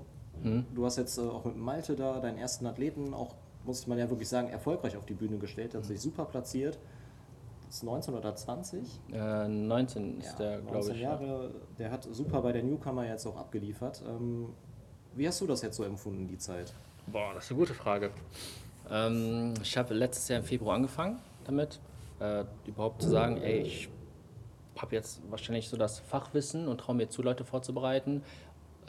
Du 0.74 0.84
hast 0.86 0.96
jetzt 0.96 1.18
äh, 1.18 1.20
auch 1.20 1.44
mit 1.44 1.56
Malte 1.58 1.94
da 1.96 2.18
deinen 2.18 2.38
ersten 2.38 2.66
Athleten 2.66 3.12
auch, 3.12 3.34
muss 3.66 3.86
man 3.86 3.98
ja 3.98 4.08
wirklich 4.08 4.28
sagen, 4.28 4.48
erfolgreich 4.48 4.96
auf 4.96 5.04
die 5.04 5.12
Bühne 5.14 5.36
gestellt. 5.36 5.74
Der 5.74 5.80
hat 5.82 5.86
sich 5.86 6.00
super 6.00 6.24
platziert. 6.24 6.78
Ist 7.68 7.84
19 7.84 8.14
oder 8.14 8.34
20? 8.34 9.00
Äh, 9.12 9.46
19 9.48 10.18
ist 10.18 10.32
Ja, 10.32 10.36
der, 10.38 10.58
glaube 10.62 10.72
19 10.78 10.94
ich. 10.94 11.00
ja. 11.02 11.10
Jahre, 11.10 11.50
der 11.78 11.90
hat 11.92 12.08
super 12.10 12.40
bei 12.40 12.52
der 12.52 12.62
Newcomer 12.64 13.06
jetzt 13.06 13.26
auch 13.26 13.36
abgeliefert. 13.36 14.02
Ähm, 14.08 14.46
wie 15.14 15.26
hast 15.26 15.40
du 15.40 15.46
das 15.46 15.62
jetzt 15.62 15.76
so 15.76 15.84
empfunden, 15.84 16.26
die 16.28 16.38
Zeit? 16.38 16.72
Boah, 17.06 17.34
das 17.34 17.44
ist 17.44 17.50
eine 17.50 17.60
gute 17.60 17.74
Frage. 17.74 18.10
Ähm, 18.90 19.54
ich 19.62 19.76
habe 19.76 19.94
letztes 19.94 20.28
Jahr 20.28 20.40
im 20.40 20.44
Februar 20.44 20.76
angefangen 20.76 21.18
damit, 21.44 21.80
äh, 22.20 22.44
überhaupt 22.66 23.02
zu 23.02 23.08
sagen, 23.08 23.38
ey, 23.38 23.60
ich 23.60 23.88
habe 24.76 24.94
jetzt 24.94 25.20
wahrscheinlich 25.28 25.68
so 25.68 25.76
das 25.76 25.98
Fachwissen 25.98 26.68
und 26.68 26.78
traue 26.78 26.94
mir 26.94 27.08
zu, 27.08 27.22
Leute 27.22 27.44
vorzubereiten. 27.44 28.22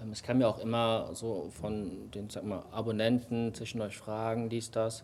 Ähm, 0.01 0.11
es 0.11 0.23
kam 0.23 0.37
mir 0.37 0.47
auch 0.47 0.59
immer 0.59 1.09
so 1.13 1.49
von 1.61 2.11
den 2.11 2.29
sag 2.29 2.43
mal, 2.43 2.63
Abonnenten 2.71 3.53
zwischendurch 3.53 3.97
Fragen, 3.97 4.49
dies, 4.49 4.71
das. 4.71 5.03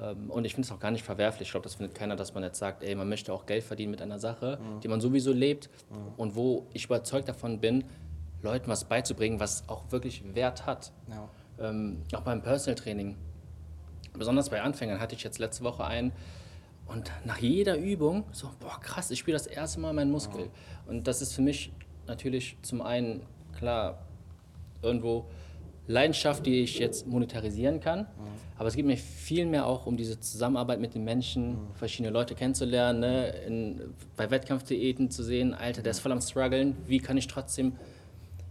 Ähm, 0.00 0.30
und 0.30 0.44
ich 0.44 0.54
finde 0.54 0.66
es 0.66 0.72
auch 0.72 0.80
gar 0.80 0.90
nicht 0.90 1.04
verwerflich. 1.04 1.48
Ich 1.48 1.52
glaube, 1.52 1.64
das 1.64 1.76
findet 1.76 1.94
keiner, 1.94 2.16
dass 2.16 2.34
man 2.34 2.42
jetzt 2.42 2.58
sagt, 2.58 2.82
ey, 2.82 2.94
man 2.94 3.08
möchte 3.08 3.32
auch 3.32 3.46
Geld 3.46 3.64
verdienen 3.64 3.90
mit 3.90 4.02
einer 4.02 4.18
Sache, 4.18 4.58
die 4.82 4.88
man 4.88 5.00
sowieso 5.00 5.32
lebt 5.32 5.70
und 6.16 6.36
wo 6.36 6.66
ich 6.72 6.84
überzeugt 6.86 7.28
davon 7.28 7.60
bin, 7.60 7.84
Leuten 8.42 8.68
was 8.68 8.84
beizubringen, 8.84 9.40
was 9.40 9.68
auch 9.68 9.90
wirklich 9.90 10.22
Wert 10.34 10.66
hat. 10.66 10.92
Ja. 11.08 11.28
Ähm, 11.68 12.02
auch 12.14 12.20
beim 12.20 12.42
Personal 12.42 12.76
Training. 12.76 13.16
Besonders 14.12 14.48
bei 14.50 14.62
Anfängern 14.62 15.00
hatte 15.00 15.14
ich 15.14 15.22
jetzt 15.22 15.38
letzte 15.38 15.64
Woche 15.64 15.84
einen 15.84 16.12
und 16.86 17.12
nach 17.24 17.38
jeder 17.38 17.76
Übung 17.76 18.24
so, 18.32 18.50
boah 18.60 18.80
krass, 18.80 19.10
ich 19.10 19.18
spüre 19.18 19.36
das 19.36 19.46
erste 19.46 19.80
Mal 19.80 19.92
meinen 19.92 20.10
Muskel. 20.10 20.48
Und 20.86 21.06
das 21.06 21.20
ist 21.20 21.34
für 21.34 21.42
mich 21.42 21.72
natürlich 22.06 22.56
zum 22.62 22.80
einen, 22.80 23.22
klar, 23.56 23.98
irgendwo 24.80 25.26
Leidenschaft, 25.86 26.46
die 26.46 26.62
ich 26.62 26.78
jetzt 26.78 27.06
monetarisieren 27.06 27.80
kann. 27.80 28.06
Aber 28.56 28.68
es 28.68 28.76
geht 28.76 28.86
mir 28.86 28.96
viel 28.96 29.46
mehr 29.46 29.66
auch 29.66 29.86
um 29.86 29.96
diese 29.96 30.18
Zusammenarbeit 30.18 30.80
mit 30.80 30.94
den 30.94 31.04
Menschen, 31.04 31.58
verschiedene 31.74 32.10
Leute 32.10 32.34
kennenzulernen, 32.34 33.00
ne? 33.00 33.28
In, 33.46 33.94
bei 34.16 34.30
Wettkampfdiäten 34.30 35.10
zu 35.10 35.22
sehen, 35.22 35.54
Alter, 35.54 35.82
der 35.82 35.90
ist 35.90 36.00
voll 36.00 36.12
am 36.12 36.20
struggeln. 36.20 36.76
Wie 36.86 36.98
kann 36.98 37.16
ich 37.16 37.26
trotzdem 37.26 37.76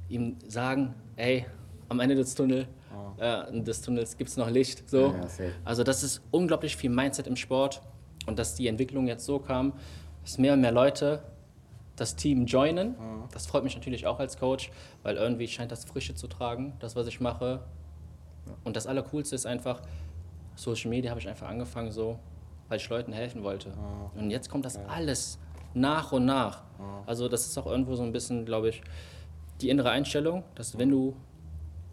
ihm 0.09 0.37
sagen, 0.47 0.95
ey, 1.15 1.45
am 1.89 1.99
Ende 1.99 2.15
des, 2.15 2.35
Tunnel, 2.35 2.67
äh, 3.17 3.61
des 3.61 3.81
Tunnels 3.81 4.17
gibt 4.17 4.29
es 4.29 4.37
noch 4.37 4.49
Licht. 4.49 4.89
So. 4.89 5.13
Ja, 5.13 5.27
also 5.65 5.83
das 5.83 6.03
ist 6.03 6.21
unglaublich 6.31 6.75
viel 6.75 6.89
Mindset 6.89 7.27
im 7.27 7.35
Sport 7.35 7.81
und 8.25 8.39
dass 8.39 8.55
die 8.55 8.67
Entwicklung 8.67 9.07
jetzt 9.07 9.25
so 9.25 9.39
kam, 9.39 9.73
dass 10.23 10.37
mehr 10.37 10.53
und 10.53 10.61
mehr 10.61 10.71
Leute 10.71 11.23
das 11.95 12.15
Team 12.15 12.45
joinen. 12.45 12.95
Das 13.31 13.47
freut 13.47 13.63
mich 13.63 13.75
natürlich 13.75 14.05
auch 14.05 14.19
als 14.19 14.37
Coach, 14.37 14.71
weil 15.03 15.15
irgendwie 15.15 15.47
scheint 15.47 15.71
das 15.71 15.85
Frische 15.85 16.15
zu 16.15 16.27
tragen, 16.27 16.73
das, 16.79 16.95
was 16.95 17.07
ich 17.07 17.19
mache. 17.19 17.61
Und 18.63 18.75
das 18.75 18.87
Allercoolste 18.87 19.35
ist 19.35 19.45
einfach, 19.45 19.81
Social 20.55 20.89
Media 20.89 21.09
habe 21.09 21.19
ich 21.19 21.27
einfach 21.27 21.47
angefangen 21.47 21.91
so, 21.91 22.19
weil 22.67 22.77
ich 22.77 22.87
Leuten 22.89 23.13
helfen 23.13 23.43
wollte. 23.43 23.73
Und 24.15 24.29
jetzt 24.29 24.49
kommt 24.49 24.65
das 24.65 24.77
alles 24.87 25.39
nach 25.73 26.11
und 26.11 26.25
nach. 26.25 26.63
Also 27.05 27.27
das 27.27 27.47
ist 27.47 27.57
auch 27.57 27.65
irgendwo 27.65 27.95
so 27.95 28.03
ein 28.03 28.11
bisschen, 28.11 28.45
glaube 28.45 28.69
ich, 28.69 28.81
die 29.61 29.69
innere 29.69 29.89
Einstellung, 29.89 30.43
dass 30.55 30.77
wenn 30.77 30.89
du 30.89 31.15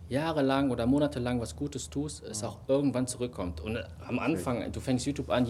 jahrelang 0.08 0.70
oder 0.70 0.86
monatelang 0.86 1.40
was 1.40 1.56
Gutes 1.56 1.88
tust, 1.88 2.22
es 2.24 2.44
auch 2.44 2.58
irgendwann 2.68 3.06
zurückkommt. 3.06 3.60
Und 3.60 3.76
äh, 3.76 3.84
am 4.06 4.18
Anfang, 4.18 4.70
du 4.70 4.80
fängst 4.80 5.06
YouTube 5.06 5.30
an, 5.30 5.46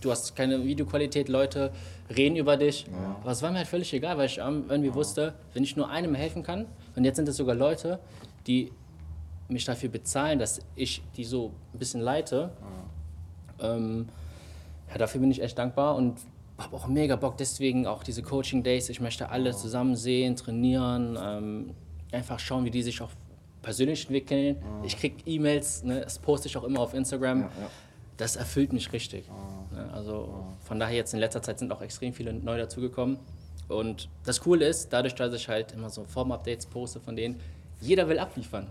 du 0.00 0.10
hast 0.10 0.36
keine 0.36 0.62
Videoqualität, 0.64 1.28
Leute 1.28 1.72
reden 2.14 2.36
über 2.36 2.56
dich. 2.56 2.86
Aber 3.22 3.32
es 3.32 3.42
war 3.42 3.50
mir 3.50 3.58
halt 3.58 3.68
völlig 3.68 3.92
egal, 3.94 4.18
weil 4.18 4.26
ich 4.26 4.38
irgendwie 4.38 4.94
wusste, 4.94 5.34
wenn 5.54 5.62
ich 5.62 5.76
nur 5.76 5.88
einem 5.88 6.14
helfen 6.14 6.42
kann, 6.42 6.66
und 6.94 7.04
jetzt 7.04 7.16
sind 7.16 7.28
es 7.28 7.36
sogar 7.36 7.54
Leute, 7.54 7.98
die 8.46 8.70
mich 9.48 9.64
dafür 9.64 9.88
bezahlen, 9.88 10.38
dass 10.38 10.60
ich 10.76 11.02
die 11.16 11.24
so 11.24 11.52
ein 11.72 11.78
bisschen 11.78 12.00
leite, 12.00 12.50
ähm, 13.60 14.08
ja, 14.90 14.98
dafür 14.98 15.20
bin 15.20 15.30
ich 15.30 15.42
echt 15.42 15.58
dankbar. 15.58 15.96
Und 15.96 16.18
habe 16.58 16.76
auch 16.76 16.86
mega 16.86 17.16
Bock, 17.16 17.36
deswegen 17.36 17.86
auch 17.86 18.04
diese 18.04 18.22
Coaching 18.22 18.62
Days. 18.62 18.88
Ich 18.88 19.00
möchte 19.00 19.28
alle 19.28 19.54
zusammen 19.54 19.96
sehen, 19.96 20.36
trainieren, 20.36 21.18
ähm, 21.20 21.74
einfach 22.12 22.38
schauen, 22.38 22.64
wie 22.64 22.70
die 22.70 22.82
sich 22.82 23.00
auch 23.02 23.10
persönlich 23.62 24.02
entwickeln. 24.04 24.56
Ich 24.84 24.96
kriege 24.96 25.16
E-Mails, 25.26 25.82
ne, 25.82 26.02
das 26.02 26.18
poste 26.18 26.48
ich 26.48 26.56
auch 26.56 26.64
immer 26.64 26.80
auf 26.80 26.94
Instagram. 26.94 27.42
ja. 27.42 27.50
Das 28.16 28.36
erfüllt 28.36 28.72
mich 28.72 28.92
richtig. 28.92 29.28
Ne, 29.72 29.90
also 29.92 30.44
von 30.60 30.78
daher 30.78 30.94
jetzt 30.94 31.14
in 31.14 31.20
letzter 31.20 31.42
Zeit 31.42 31.58
sind 31.58 31.72
auch 31.72 31.82
extrem 31.82 32.12
viele 32.12 32.32
neu 32.32 32.56
dazugekommen. 32.56 33.18
Und 33.66 34.08
das 34.24 34.40
Coole 34.40 34.66
ist, 34.66 34.92
dadurch, 34.92 35.14
dass 35.16 35.34
ich 35.34 35.48
halt 35.48 35.72
immer 35.72 35.90
so 35.90 36.04
Form-Updates 36.04 36.66
poste 36.66 37.00
von 37.00 37.16
denen, 37.16 37.40
jeder 37.80 38.08
will 38.08 38.18
abliefern. 38.18 38.70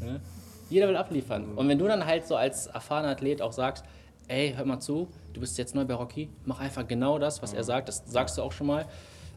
Ne? 0.00 0.20
Jeder 0.68 0.88
will 0.88 0.96
abliefern. 0.96 1.56
Und 1.56 1.68
wenn 1.68 1.78
du 1.78 1.86
dann 1.86 2.04
halt 2.04 2.26
so 2.26 2.36
als 2.36 2.66
erfahrener 2.66 3.10
Athlet 3.10 3.40
auch 3.40 3.52
sagst, 3.52 3.84
ey, 4.30 4.54
hör 4.56 4.64
mal 4.64 4.80
zu, 4.80 5.08
du 5.32 5.40
bist 5.40 5.58
jetzt 5.58 5.74
neu 5.74 5.84
bei 5.84 5.94
Rocky, 5.94 6.30
mach 6.44 6.60
einfach 6.60 6.86
genau 6.86 7.18
das, 7.18 7.42
was 7.42 7.52
er 7.52 7.64
sagt, 7.64 7.88
das 7.88 8.02
sagst 8.06 8.38
du 8.38 8.42
auch 8.42 8.52
schon 8.52 8.68
mal. 8.68 8.86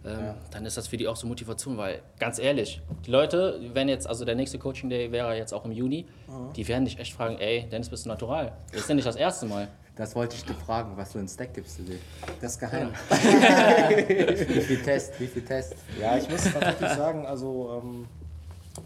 Ähm, 0.06 0.20
ja. 0.20 0.36
Dann 0.52 0.66
ist 0.66 0.76
das 0.76 0.88
für 0.88 0.98
die 0.98 1.08
auch 1.08 1.16
so 1.16 1.28
Motivation, 1.28 1.78
weil 1.78 2.02
ganz 2.20 2.38
ehrlich, 2.38 2.82
die 3.06 3.12
Leute 3.12 3.60
werden 3.74 3.88
jetzt, 3.88 4.06
also 4.06 4.26
der 4.26 4.36
nächste 4.36 4.60
Coaching 4.60 4.90
Day 4.90 5.12
wäre 5.12 5.36
jetzt 5.36 5.54
auch 5.54 5.66
im 5.66 5.72
Juni, 5.72 6.06
mhm. 6.28 6.54
die 6.54 6.68
werden 6.68 6.86
dich 6.86 7.00
echt 7.00 7.14
fragen, 7.14 7.38
ey, 7.40 7.68
Dennis, 7.72 7.90
bist 7.90 8.06
du 8.06 8.10
natural? 8.10 8.52
Das 8.72 8.82
ist 8.82 8.90
ja 8.90 8.96
nicht 8.96 9.08
das 9.08 9.16
erste 9.16 9.46
Mal. 9.46 9.70
Das 9.96 10.16
wollte 10.16 10.36
ich 10.36 10.44
dir 10.44 10.56
fragen, 10.56 10.98
was 10.98 11.12
für 11.14 11.20
ein 11.20 11.28
Stack 11.28 11.54
gibst 11.54 11.80
du 11.80 11.84
dir? 11.84 12.00
Das 12.42 12.54
ist 12.54 12.60
geheim. 12.60 12.92
wie 13.10 14.62
viel 14.62 14.82
Test, 14.82 15.20
wie 15.20 15.28
viel 15.28 15.46
Test? 15.46 15.76
Ja, 16.02 16.18
ich 16.18 16.28
muss 16.30 16.44
tatsächlich 16.52 16.90
sagen, 16.90 17.26
also 17.28 17.80
ähm, 17.82 18.08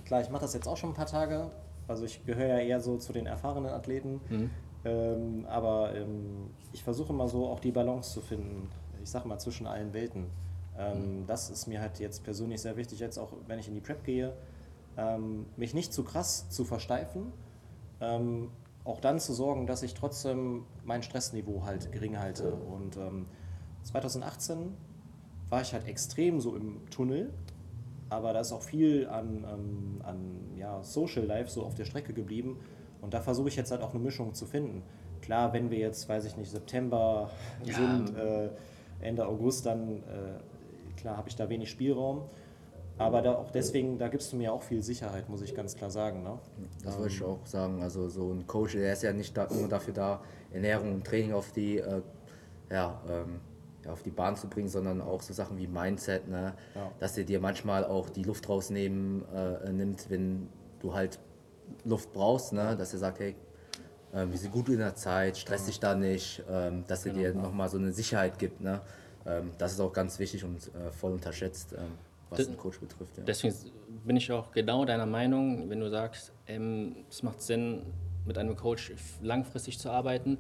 klar, 0.06 0.22
ich 0.22 0.30
mache 0.30 0.42
das 0.42 0.54
jetzt 0.54 0.68
auch 0.68 0.76
schon 0.76 0.92
ein 0.92 0.96
paar 0.96 1.06
Tage. 1.06 1.50
Also 1.88 2.04
ich 2.04 2.26
gehöre 2.26 2.48
ja 2.48 2.60
eher 2.60 2.82
so 2.82 2.98
zu 2.98 3.14
den 3.14 3.26
erfahrenen 3.26 3.72
Athleten. 3.72 4.20
Mhm. 4.30 4.50
Ähm, 4.86 5.46
aber 5.48 5.96
ähm, 5.96 6.52
ich 6.72 6.84
versuche 6.84 7.12
immer 7.14 7.28
so 7.28 7.48
auch 7.48 7.60
die 7.60 7.72
Balance 7.72 8.14
zu 8.14 8.22
finden, 8.22 8.70
ich 9.02 9.10
sag 9.10 9.26
mal, 9.26 9.40
zwischen 9.40 9.68
allen 9.68 9.94
Welten. 9.94 10.26
Ähm, 10.78 11.22
mhm. 11.22 11.28
Das 11.28 11.50
ist 11.50 11.68
mir 11.68 11.82
halt 11.82 12.00
jetzt 12.00 12.24
persönlich 12.24 12.62
sehr 12.62 12.78
wichtig, 12.78 13.00
jetzt 13.00 13.18
auch 13.18 13.34
wenn 13.48 13.60
ich 13.60 13.68
in 13.68 13.74
die 13.74 13.82
Prep 13.82 14.04
gehe, 14.04 14.34
ähm, 14.98 15.46
mich 15.56 15.74
nicht 15.74 15.94
zu 15.94 16.04
krass 16.04 16.50
zu 16.50 16.66
versteifen, 16.66 17.32
ähm, 18.02 18.50
auch 18.84 19.00
dann 19.02 19.20
zu 19.20 19.34
sorgen, 19.34 19.68
dass 19.68 19.84
ich 19.84 19.94
trotzdem 19.94 20.66
mein 20.86 21.04
Stressniveau 21.04 21.64
halt 21.66 21.92
gering 21.92 22.18
halte. 22.20 22.54
Und 22.54 22.98
2018 23.84 24.58
ähm, 24.58 24.74
war 25.50 25.62
ich 25.62 25.74
halt 25.74 25.88
extrem 25.88 26.40
so 26.40 26.56
im 26.56 26.90
Tunnel, 26.90 27.34
aber 28.10 28.32
da 28.32 28.40
ist 28.40 28.54
auch 28.54 28.62
viel 28.62 29.08
an, 29.10 29.44
an 30.04 30.56
ja, 30.56 30.82
Social 30.84 31.26
Life 31.26 31.50
so 31.50 31.64
auf 31.64 31.76
der 31.76 31.84
Strecke 31.84 32.14
geblieben. 32.14 32.60
Und 33.02 33.14
da 33.14 33.22
versuche 33.22 33.48
ich 33.50 33.56
jetzt 33.56 33.72
halt 33.72 33.82
auch 33.82 33.92
eine 33.94 34.00
Mischung 34.00 34.34
zu 34.34 34.46
finden. 34.46 34.84
Klar, 35.22 35.54
wenn 35.54 35.70
wir 35.70 35.78
jetzt, 35.78 36.08
weiß 36.08 36.26
ich 36.26 36.38
nicht, 36.38 36.50
September 36.50 37.30
ja. 37.64 37.74
sind, 37.74 38.16
äh, 38.16 38.50
Ende 39.02 39.28
August, 39.28 39.66
dann 39.66 39.98
äh, 39.98 41.00
klar 41.00 41.18
habe 41.18 41.30
ich 41.30 41.36
da 41.36 41.50
wenig 41.50 41.70
Spielraum. 41.70 42.24
Aber 42.98 43.22
da 43.22 43.36
auch 43.36 43.52
deswegen, 43.52 44.00
da 44.00 44.08
gibst 44.08 44.34
du 44.34 44.38
mir 44.38 44.52
auch 44.52 44.64
viel 44.64 44.82
Sicherheit, 44.82 45.30
muss 45.30 45.42
ich 45.42 45.54
ganz 45.54 45.76
klar 45.76 45.92
sagen. 45.92 46.24
Ne? 46.24 46.40
Das 46.84 46.96
ähm, 46.96 47.02
wollte 47.02 47.14
ich 47.14 47.24
auch 47.24 47.46
sagen. 47.46 47.82
Also 47.84 48.10
so 48.10 48.32
ein 48.32 48.48
Coach, 48.48 48.74
der 48.74 48.94
ist 48.94 49.04
ja 49.04 49.14
nicht 49.14 49.38
da, 49.38 49.48
nur 49.52 49.68
dafür 49.68 49.94
da, 49.94 50.22
Ernährung 50.52 50.96
und 50.96 51.06
Training 51.06 51.34
auf 51.34 51.52
die, 51.52 51.78
äh, 51.78 52.02
ja, 52.72 53.00
ähm, 53.08 53.40
ja, 53.86 53.92
auf 53.92 54.02
die 54.02 54.10
Bahn 54.10 54.36
zu 54.36 54.48
bringen, 54.48 54.68
sondern 54.68 55.02
auch 55.02 55.22
so 55.22 55.34
Sachen 55.34 55.58
wie 55.58 55.68
Mindset, 55.68 56.28
ne? 56.28 56.54
Ja. 56.74 56.92
dass 57.00 57.18
er 57.18 57.24
dir 57.24 57.40
manchmal 57.40 57.86
auch 57.86 58.10
die 58.10 58.24
Luft 58.24 58.50
rausnehmen 58.50 59.24
äh, 59.32 59.72
nimmt, 59.72 60.10
wenn 60.10 60.50
du 60.80 60.94
halt 60.94 61.20
Luft 61.86 62.14
brauchst, 62.14 62.54
ne? 62.54 62.76
dass 62.78 62.94
er 62.94 63.00
sagt, 63.00 63.20
hey, 63.20 63.36
äh, 64.14 64.26
wir 64.30 64.38
sind 64.38 64.52
gut 64.52 64.70
in 64.70 64.80
der 64.80 64.96
Zeit, 64.96 65.38
stress 65.38 65.66
dich 65.66 65.80
da 65.80 65.96
nicht, 65.96 66.44
ähm, 66.50 66.84
dass 66.88 67.06
er 67.06 67.14
genau. 67.14 67.34
dir 67.34 67.34
nochmal 67.34 67.70
so 67.70 67.78
eine 67.78 67.92
Sicherheit 67.92 68.40
gibt. 68.40 68.62
Ne? 68.62 68.82
Ähm, 69.26 69.52
das 69.58 69.74
ist 69.74 69.80
auch 69.80 69.94
ganz 69.94 70.20
wichtig 70.20 70.44
und 70.44 70.68
äh, 70.68 70.92
voll 70.92 71.14
unterschätzt. 71.14 71.74
Ähm, 71.74 71.92
was 72.30 72.40
das, 72.40 72.48
einen 72.48 72.58
Coach 72.58 72.80
betrifft. 72.80 73.18
Ja. 73.18 73.24
Deswegen 73.24 73.56
bin 74.06 74.18
ich 74.18 74.32
auch 74.32 74.52
genau 74.52 74.86
deiner 74.86 75.06
Meinung, 75.06 75.70
wenn 75.70 75.80
du 75.80 75.90
sagst, 75.90 76.34
ähm, 76.46 77.06
es 77.10 77.24
macht 77.24 77.42
Sinn, 77.42 77.84
mit 78.28 78.38
einem 78.38 78.56
Coach 78.56 78.92
langfristig 79.22 79.80
zu 79.80 79.90
arbeiten. 79.90 80.38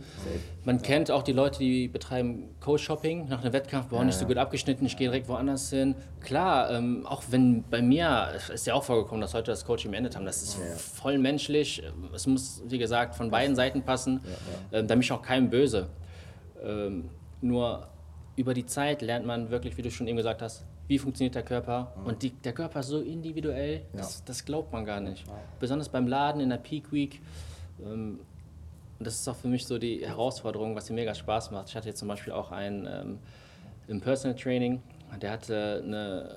Man 0.65 0.77
ja. 0.77 0.81
kennt 0.83 1.11
auch 1.11 1.23
die 1.23 1.31
Leute, 1.31 1.59
die 1.59 1.87
betreiben 1.87 2.49
Coach-Shopping 2.59 3.27
nach 3.27 3.41
einem 3.41 3.53
Wettkampf, 3.53 3.91
ja, 3.91 4.03
nicht 4.03 4.17
so 4.17 4.25
gut 4.25 4.37
abgeschnitten, 4.37 4.85
ich 4.85 4.97
gehe 4.97 5.07
direkt 5.07 5.27
woanders 5.27 5.69
hin. 5.69 5.95
Klar, 6.21 6.71
ähm, 6.71 7.05
auch 7.05 7.23
wenn 7.29 7.63
bei 7.63 7.81
mir, 7.81 8.29
es 8.35 8.49
ist 8.49 8.67
ja 8.67 8.73
auch 8.73 8.83
vorgekommen, 8.83 9.21
dass 9.21 9.33
heute 9.33 9.51
das 9.51 9.65
Coaching 9.65 9.91
beendet 9.91 10.15
haben, 10.15 10.25
das 10.25 10.43
ist 10.43 10.57
ja. 10.57 10.75
voll 10.75 11.17
menschlich. 11.17 11.81
Es 12.13 12.27
muss, 12.27 12.61
wie 12.67 12.77
gesagt, 12.77 13.15
von 13.15 13.31
beiden 13.31 13.55
Seiten 13.55 13.81
passen. 13.83 14.21
Ähm, 14.71 14.87
da 14.87 14.95
bin 14.95 15.01
ich 15.01 15.11
auch 15.11 15.21
keinem 15.21 15.49
böse. 15.49 15.87
Ähm, 16.63 17.09
nur 17.41 17.87
über 18.35 18.53
die 18.53 18.65
Zeit 18.65 19.01
lernt 19.01 19.25
man 19.25 19.49
wirklich, 19.49 19.77
wie 19.77 19.81
du 19.81 19.91
schon 19.91 20.07
eben 20.07 20.17
gesagt 20.17 20.41
hast, 20.41 20.65
wie 20.87 20.99
funktioniert 20.99 21.35
der 21.35 21.43
Körper. 21.43 21.93
Mhm. 21.97 22.05
Und 22.05 22.23
die, 22.23 22.31
der 22.31 22.53
Körper 22.53 22.79
ist 22.79 22.87
so 22.87 23.01
individuell, 23.01 23.81
das, 23.93 24.23
das 24.23 24.45
glaubt 24.45 24.71
man 24.71 24.85
gar 24.85 24.99
nicht. 24.99 25.27
Ja. 25.27 25.33
Besonders 25.59 25.89
beim 25.89 26.07
Laden 26.07 26.41
in 26.41 26.49
der 26.49 26.57
Peak 26.57 26.91
Week. 26.91 27.21
Ähm, 27.83 28.19
und 28.99 29.05
das 29.05 29.19
ist 29.19 29.27
auch 29.27 29.35
für 29.35 29.47
mich 29.47 29.65
so 29.65 29.77
die 29.77 30.05
Herausforderung, 30.05 30.75
was 30.75 30.89
mir 30.89 30.95
mega 30.95 31.13
Spaß 31.13 31.51
macht. 31.51 31.69
Ich 31.69 31.75
hatte 31.75 31.87
jetzt 31.87 31.99
zum 31.99 32.07
Beispiel 32.07 32.33
auch 32.33 32.51
einen 32.51 32.87
ähm, 32.87 33.19
im 33.87 34.01
Personal 34.01 34.35
Training, 34.35 34.81
der 35.21 35.31
hatte 35.31 35.81
eine 35.83 36.35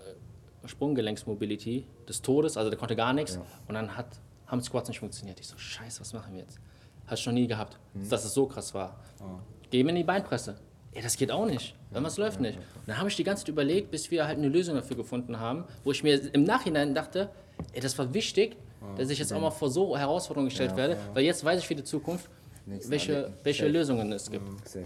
Sprunggelenksmobility 0.65 1.87
des 2.09 2.23
Todes, 2.23 2.57
also 2.57 2.71
der 2.71 2.79
konnte 2.79 2.97
gar 2.97 3.13
nichts. 3.13 3.37
Ja. 3.37 3.43
Und 3.67 3.75
dann 3.75 3.97
hat, 3.97 4.21
haben 4.47 4.61
Squats 4.61 4.89
nicht 4.89 5.01
funktioniert. 5.01 5.41
Ich 5.41 5.49
so, 5.49 5.57
scheiße, 5.57 6.01
was 6.01 6.13
machen 6.13 6.35
wir 6.35 6.41
jetzt? 6.41 6.61
Hast 7.07 7.21
ich 7.21 7.27
noch 7.27 7.33
nie 7.33 7.47
gehabt, 7.47 7.79
mhm. 7.95 8.09
dass 8.09 8.25
es 8.25 8.35
so 8.35 8.47
krass 8.47 8.75
war. 8.75 9.01
Oh. 9.21 9.39
Gehen 9.71 9.87
wir 9.87 9.91
in 9.91 9.97
die 9.97 10.05
Beinpresse. 10.05 10.57
Ja, 10.95 11.03
das 11.03 11.17
geht 11.17 11.31
auch 11.31 11.47
nicht. 11.47 11.77
Was 11.91 12.19
läuft 12.19 12.41
nicht. 12.41 12.59
Und 12.59 12.89
dann 12.89 12.99
habe 12.99 13.09
ich 13.09 13.17
die 13.17 13.25
ganze 13.25 13.45
Zeit 13.45 13.49
überlegt, 13.49 13.91
bis 13.91 14.11
wir 14.11 14.27
halt 14.27 14.39
eine 14.39 14.49
Lösung 14.49 14.75
dafür 14.75 14.97
gefunden 14.97 15.39
haben, 15.39 15.65
wo 15.85 15.93
ich 15.93 16.03
mir 16.03 16.35
im 16.35 16.45
Nachhinein 16.45 16.95
dachte, 16.95 17.31
ey, 17.73 17.81
das 17.81 17.97
war 17.99 18.13
wichtig, 18.13 18.57
dass 18.97 19.11
ich 19.11 19.19
jetzt 19.19 19.33
auch 19.33 19.41
mal 19.41 19.51
vor 19.51 19.71
so 19.71 19.97
Herausforderungen 19.97 20.49
gestellt 20.49 20.77
werde, 20.77 20.97
weil 21.15 21.25
jetzt 21.25 21.45
weiß 21.45 21.61
ich 21.61 21.67
für 21.67 21.75
die 21.75 21.85
Zukunft, 21.85 22.31
welche, 22.67 23.33
welche 23.43 23.69
Lösungen 23.69 24.13
es 24.13 24.31
gibt. 24.31 24.45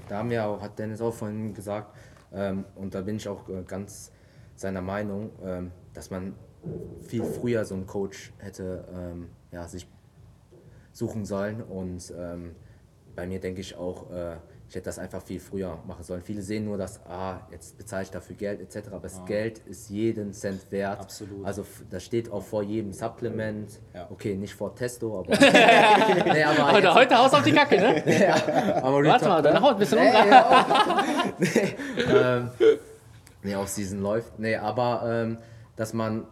Da 0.09 0.19
haben 0.19 0.31
wir 0.31 0.47
auch, 0.47 0.61
hat 0.61 0.79
Dennis 0.79 1.01
auch 1.01 1.13
vorhin 1.13 1.55
gesagt, 1.55 1.97
ähm, 2.33 2.65
und 2.75 2.95
da 2.95 3.01
bin 3.01 3.17
ich 3.17 3.29
auch 3.29 3.49
äh, 3.49 3.63
ganz 3.67 4.11
seiner 4.57 4.83
Meinung, 4.83 5.31
ähm, 5.45 5.71
dass 5.93 6.11
man 6.11 6.35
viel 7.03 7.25
früher 7.25 7.65
so 7.65 7.75
einen 7.75 7.87
Coach 7.87 8.33
hätte 8.39 8.85
ähm, 8.95 9.29
ja, 9.53 9.67
sich 9.69 9.87
suchen 10.93 11.25
sollen. 11.25 11.63
Und 11.63 12.13
ähm, 12.17 12.55
bei 13.15 13.27
mir 13.27 13.41
denke 13.41 13.61
ich 13.61 13.77
auch, 13.77 14.11
äh, 14.11 14.37
ich 14.75 14.77
hätte 14.77 14.87
das 14.87 14.99
einfach 14.99 15.23
viel 15.23 15.39
früher 15.39 15.79
machen 15.87 16.03
sollen. 16.03 16.21
Viele 16.21 16.43
sehen 16.43 16.65
nur, 16.65 16.77
dass, 16.77 16.99
ah, 17.07 17.39
jetzt 17.53 17.79
bezahle 17.79 18.03
ich 18.03 18.11
dafür 18.11 18.35
Geld 18.35 18.61
etc. 18.61 18.89
Aber 18.91 19.03
das 19.03 19.19
ja. 19.19 19.25
Geld 19.25 19.59
ist 19.59 19.89
jeden 19.89 20.33
Cent 20.33 20.73
wert. 20.73 20.99
Absolut. 20.99 21.47
Also 21.47 21.65
das 21.91 22.03
steht 22.03 22.29
auch 22.33 22.43
vor 22.43 22.65
jedem 22.65 22.93
Supplement. 22.93 23.71
Ja. 23.95 24.09
Okay, 24.11 24.35
nicht 24.35 24.53
vor 24.53 24.75
Testo, 24.75 25.21
aber. 25.21 25.29
nee, 25.39 26.43
aber 26.43 26.73
heute, 26.73 26.93
heute 26.93 27.17
haust 27.17 27.37
auf 27.37 27.45
die 27.45 27.53
Kacke, 27.53 27.77
ne? 27.77 28.03
ja, 28.21 28.83
Warte 28.83 29.29
mal, 29.29 29.43
deine 29.43 29.61
Haut 29.61 29.75
ein 29.75 29.79
bisschen 29.79 30.01
nee, 30.01 30.13
ja, 30.13 31.05
nee, 31.39 31.77
ähm, 32.13 32.51
nee, 33.45 33.55
auf 33.55 33.69
Season 33.69 34.01
läuft. 34.01 34.41
Nee, 34.41 34.57
aber 34.57 35.05
ähm, 35.07 35.39
dass 35.77 35.93
man 35.93 36.27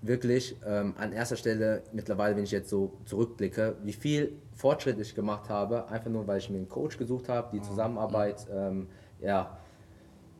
wirklich 0.00 0.56
ähm, 0.66 0.94
an 0.96 1.12
erster 1.12 1.36
Stelle 1.36 1.82
mittlerweile, 1.92 2.36
wenn 2.36 2.44
ich 2.44 2.52
jetzt 2.52 2.70
so 2.70 2.92
zurückblicke, 3.04 3.76
wie 3.82 3.92
viel 3.92 4.32
Fortschritt 4.54 4.98
ich 5.00 5.14
gemacht 5.14 5.48
habe, 5.48 5.88
einfach 5.88 6.10
nur 6.10 6.26
weil 6.26 6.38
ich 6.38 6.50
mir 6.50 6.58
einen 6.58 6.68
Coach 6.68 6.98
gesucht 6.98 7.28
habe, 7.28 7.48
die 7.52 7.60
Zusammenarbeit, 7.60 8.46
ähm, 8.52 8.88
ja, 9.20 9.58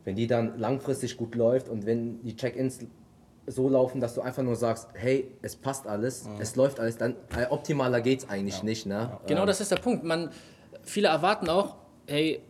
wenn 0.05 0.15
die 0.15 0.27
dann 0.27 0.57
langfristig 0.57 1.17
gut 1.17 1.35
läuft 1.35 1.67
und 1.67 1.85
wenn 1.85 2.23
die 2.23 2.35
Check-ins 2.35 2.79
so 3.47 3.67
laufen, 3.67 3.99
dass 3.99 4.15
du 4.15 4.21
einfach 4.21 4.43
nur 4.43 4.55
sagst, 4.55 4.89
hey, 4.93 5.31
es 5.41 5.55
passt 5.55 5.87
alles, 5.87 6.25
mhm. 6.25 6.39
es 6.39 6.55
läuft 6.55 6.79
alles, 6.79 6.97
dann 6.97 7.15
äh, 7.35 7.47
optimaler 7.49 7.99
geht 8.01 8.19
es 8.19 8.29
eigentlich 8.29 8.59
ja. 8.59 8.63
nicht. 8.63 8.85
Ne? 8.85 9.19
Genau, 9.27 9.41
ähm, 9.41 9.47
das 9.47 9.59
ist 9.59 9.71
der 9.71 9.77
Punkt. 9.77 10.03
Man, 10.03 10.29
viele 10.83 11.07
erwarten 11.07 11.49
auch, 11.49 11.75
hey, 12.05 12.41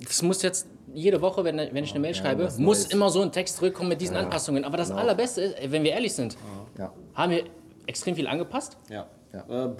das 0.00 0.22
muss 0.22 0.42
jetzt 0.42 0.66
jede 0.94 1.20
Woche, 1.20 1.44
wenn, 1.44 1.56
wenn 1.56 1.84
ich 1.84 1.90
eine 1.90 2.00
Mail 2.00 2.14
schreibe, 2.14 2.44
ja, 2.44 2.50
muss 2.58 2.86
immer 2.86 3.10
so 3.10 3.22
ein 3.22 3.32
Text 3.32 3.56
zurückkommen 3.56 3.88
mit 3.88 4.00
diesen 4.00 4.16
ja, 4.16 4.22
Anpassungen. 4.22 4.64
Aber 4.64 4.76
das 4.76 4.88
genau. 4.88 5.00
Allerbeste 5.00 5.42
ist, 5.42 5.72
wenn 5.72 5.82
wir 5.82 5.92
ehrlich 5.92 6.14
sind, 6.14 6.36
ja. 6.78 6.92
haben 7.14 7.32
wir 7.32 7.44
extrem 7.86 8.14
viel 8.14 8.26
angepasst. 8.26 8.76
Ja. 8.88 9.06
Äh, 9.32 9.70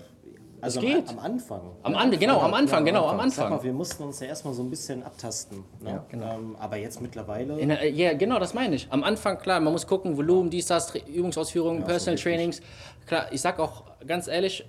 also 0.61 0.81
geht. 0.81 1.09
Am, 1.09 1.19
am 1.19 1.25
Anfang. 1.25 1.61
Am 1.83 1.95
Ande, 1.95 2.19
genau, 2.19 2.41
am 2.41 2.53
Anfang, 2.53 2.85
genau, 2.85 3.07
am 3.07 3.19
Anfang. 3.19 3.51
Mal, 3.51 3.63
wir 3.63 3.73
mussten 3.73 4.03
uns 4.03 4.21
ja 4.21 4.27
erstmal 4.27 4.53
so 4.53 4.63
ein 4.63 4.69
bisschen 4.69 5.03
abtasten. 5.03 5.65
Ne? 5.81 5.91
Ja, 5.91 6.05
genau. 6.09 6.35
Ähm, 6.35 6.57
aber 6.59 6.77
jetzt 6.77 7.01
mittlerweile. 7.01 7.57
Der, 7.57 7.91
ja, 7.91 8.13
genau, 8.13 8.39
das 8.39 8.53
meine 8.53 8.75
ich. 8.75 8.87
Am 8.91 9.03
Anfang, 9.03 9.39
klar, 9.39 9.61
man 9.61 9.73
muss 9.73 9.87
gucken, 9.87 10.17
Volumen, 10.17 10.51
dies, 10.51 10.67
das, 10.67 10.95
Übungsausführungen, 10.95 11.85
Personal 11.85 12.19
Trainings. 12.19 12.61
Klar, 13.07 13.27
ich 13.33 13.41
sag 13.41 13.59
auch 13.59 13.85
ganz 14.07 14.29
ehrlich, 14.29 14.67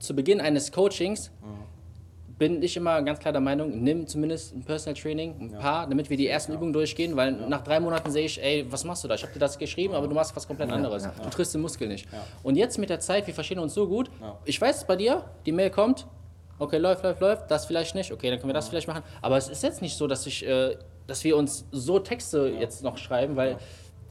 zu 0.00 0.14
Beginn 0.14 0.40
eines 0.40 0.72
Coachings 0.72 1.30
mhm 1.40 1.77
bin 2.38 2.62
ich 2.62 2.76
immer 2.76 3.02
ganz 3.02 3.18
klar 3.18 3.32
der 3.32 3.40
Meinung, 3.40 3.82
nimm 3.82 4.06
zumindest 4.06 4.54
ein 4.54 4.62
Personal 4.62 5.00
Training, 5.00 5.34
ein 5.40 5.50
ja. 5.50 5.58
paar, 5.58 5.86
damit 5.88 6.08
wir 6.08 6.16
die 6.16 6.28
ersten 6.28 6.52
ja. 6.52 6.56
Übungen 6.56 6.72
durchgehen, 6.72 7.16
weil 7.16 7.38
ja. 7.38 7.48
nach 7.48 7.62
drei 7.64 7.80
Monaten 7.80 8.10
sehe 8.10 8.26
ich, 8.26 8.42
ey, 8.42 8.64
was 8.70 8.84
machst 8.84 9.02
du 9.04 9.08
da? 9.08 9.14
Ich 9.14 9.22
habe 9.22 9.32
dir 9.32 9.40
das 9.40 9.58
geschrieben, 9.58 9.94
aber 9.94 10.06
du 10.06 10.14
machst 10.14 10.34
was 10.36 10.46
komplett 10.46 10.70
anderes. 10.70 11.02
Du 11.02 11.30
triffst 11.30 11.54
den 11.54 11.60
Muskel 11.60 11.88
nicht. 11.88 12.06
Und 12.42 12.56
jetzt 12.56 12.78
mit 12.78 12.90
der 12.90 13.00
Zeit, 13.00 13.26
wir 13.26 13.34
verstehen 13.34 13.58
uns 13.58 13.74
so 13.74 13.88
gut. 13.88 14.10
Ich 14.44 14.60
weiß 14.60 14.78
es 14.78 14.84
bei 14.84 14.96
dir, 14.96 15.24
die 15.46 15.52
Mail 15.52 15.70
kommt, 15.70 16.06
okay, 16.58 16.78
läuft, 16.78 17.02
läuft, 17.02 17.20
läuft, 17.20 17.50
das 17.50 17.66
vielleicht 17.66 17.94
nicht, 17.94 18.12
okay, 18.12 18.30
dann 18.30 18.38
können 18.38 18.50
wir 18.50 18.54
das 18.54 18.68
vielleicht 18.68 18.88
machen. 18.88 19.02
Aber 19.20 19.36
es 19.36 19.48
ist 19.48 19.62
jetzt 19.62 19.82
nicht 19.82 19.96
so, 19.96 20.06
dass 20.06 20.26
ich, 20.26 20.46
äh, 20.46 20.76
dass 21.06 21.24
wir 21.24 21.36
uns 21.36 21.64
so 21.72 21.98
Texte 21.98 22.48
jetzt 22.58 22.82
noch 22.82 22.98
schreiben, 22.98 23.36
weil 23.36 23.58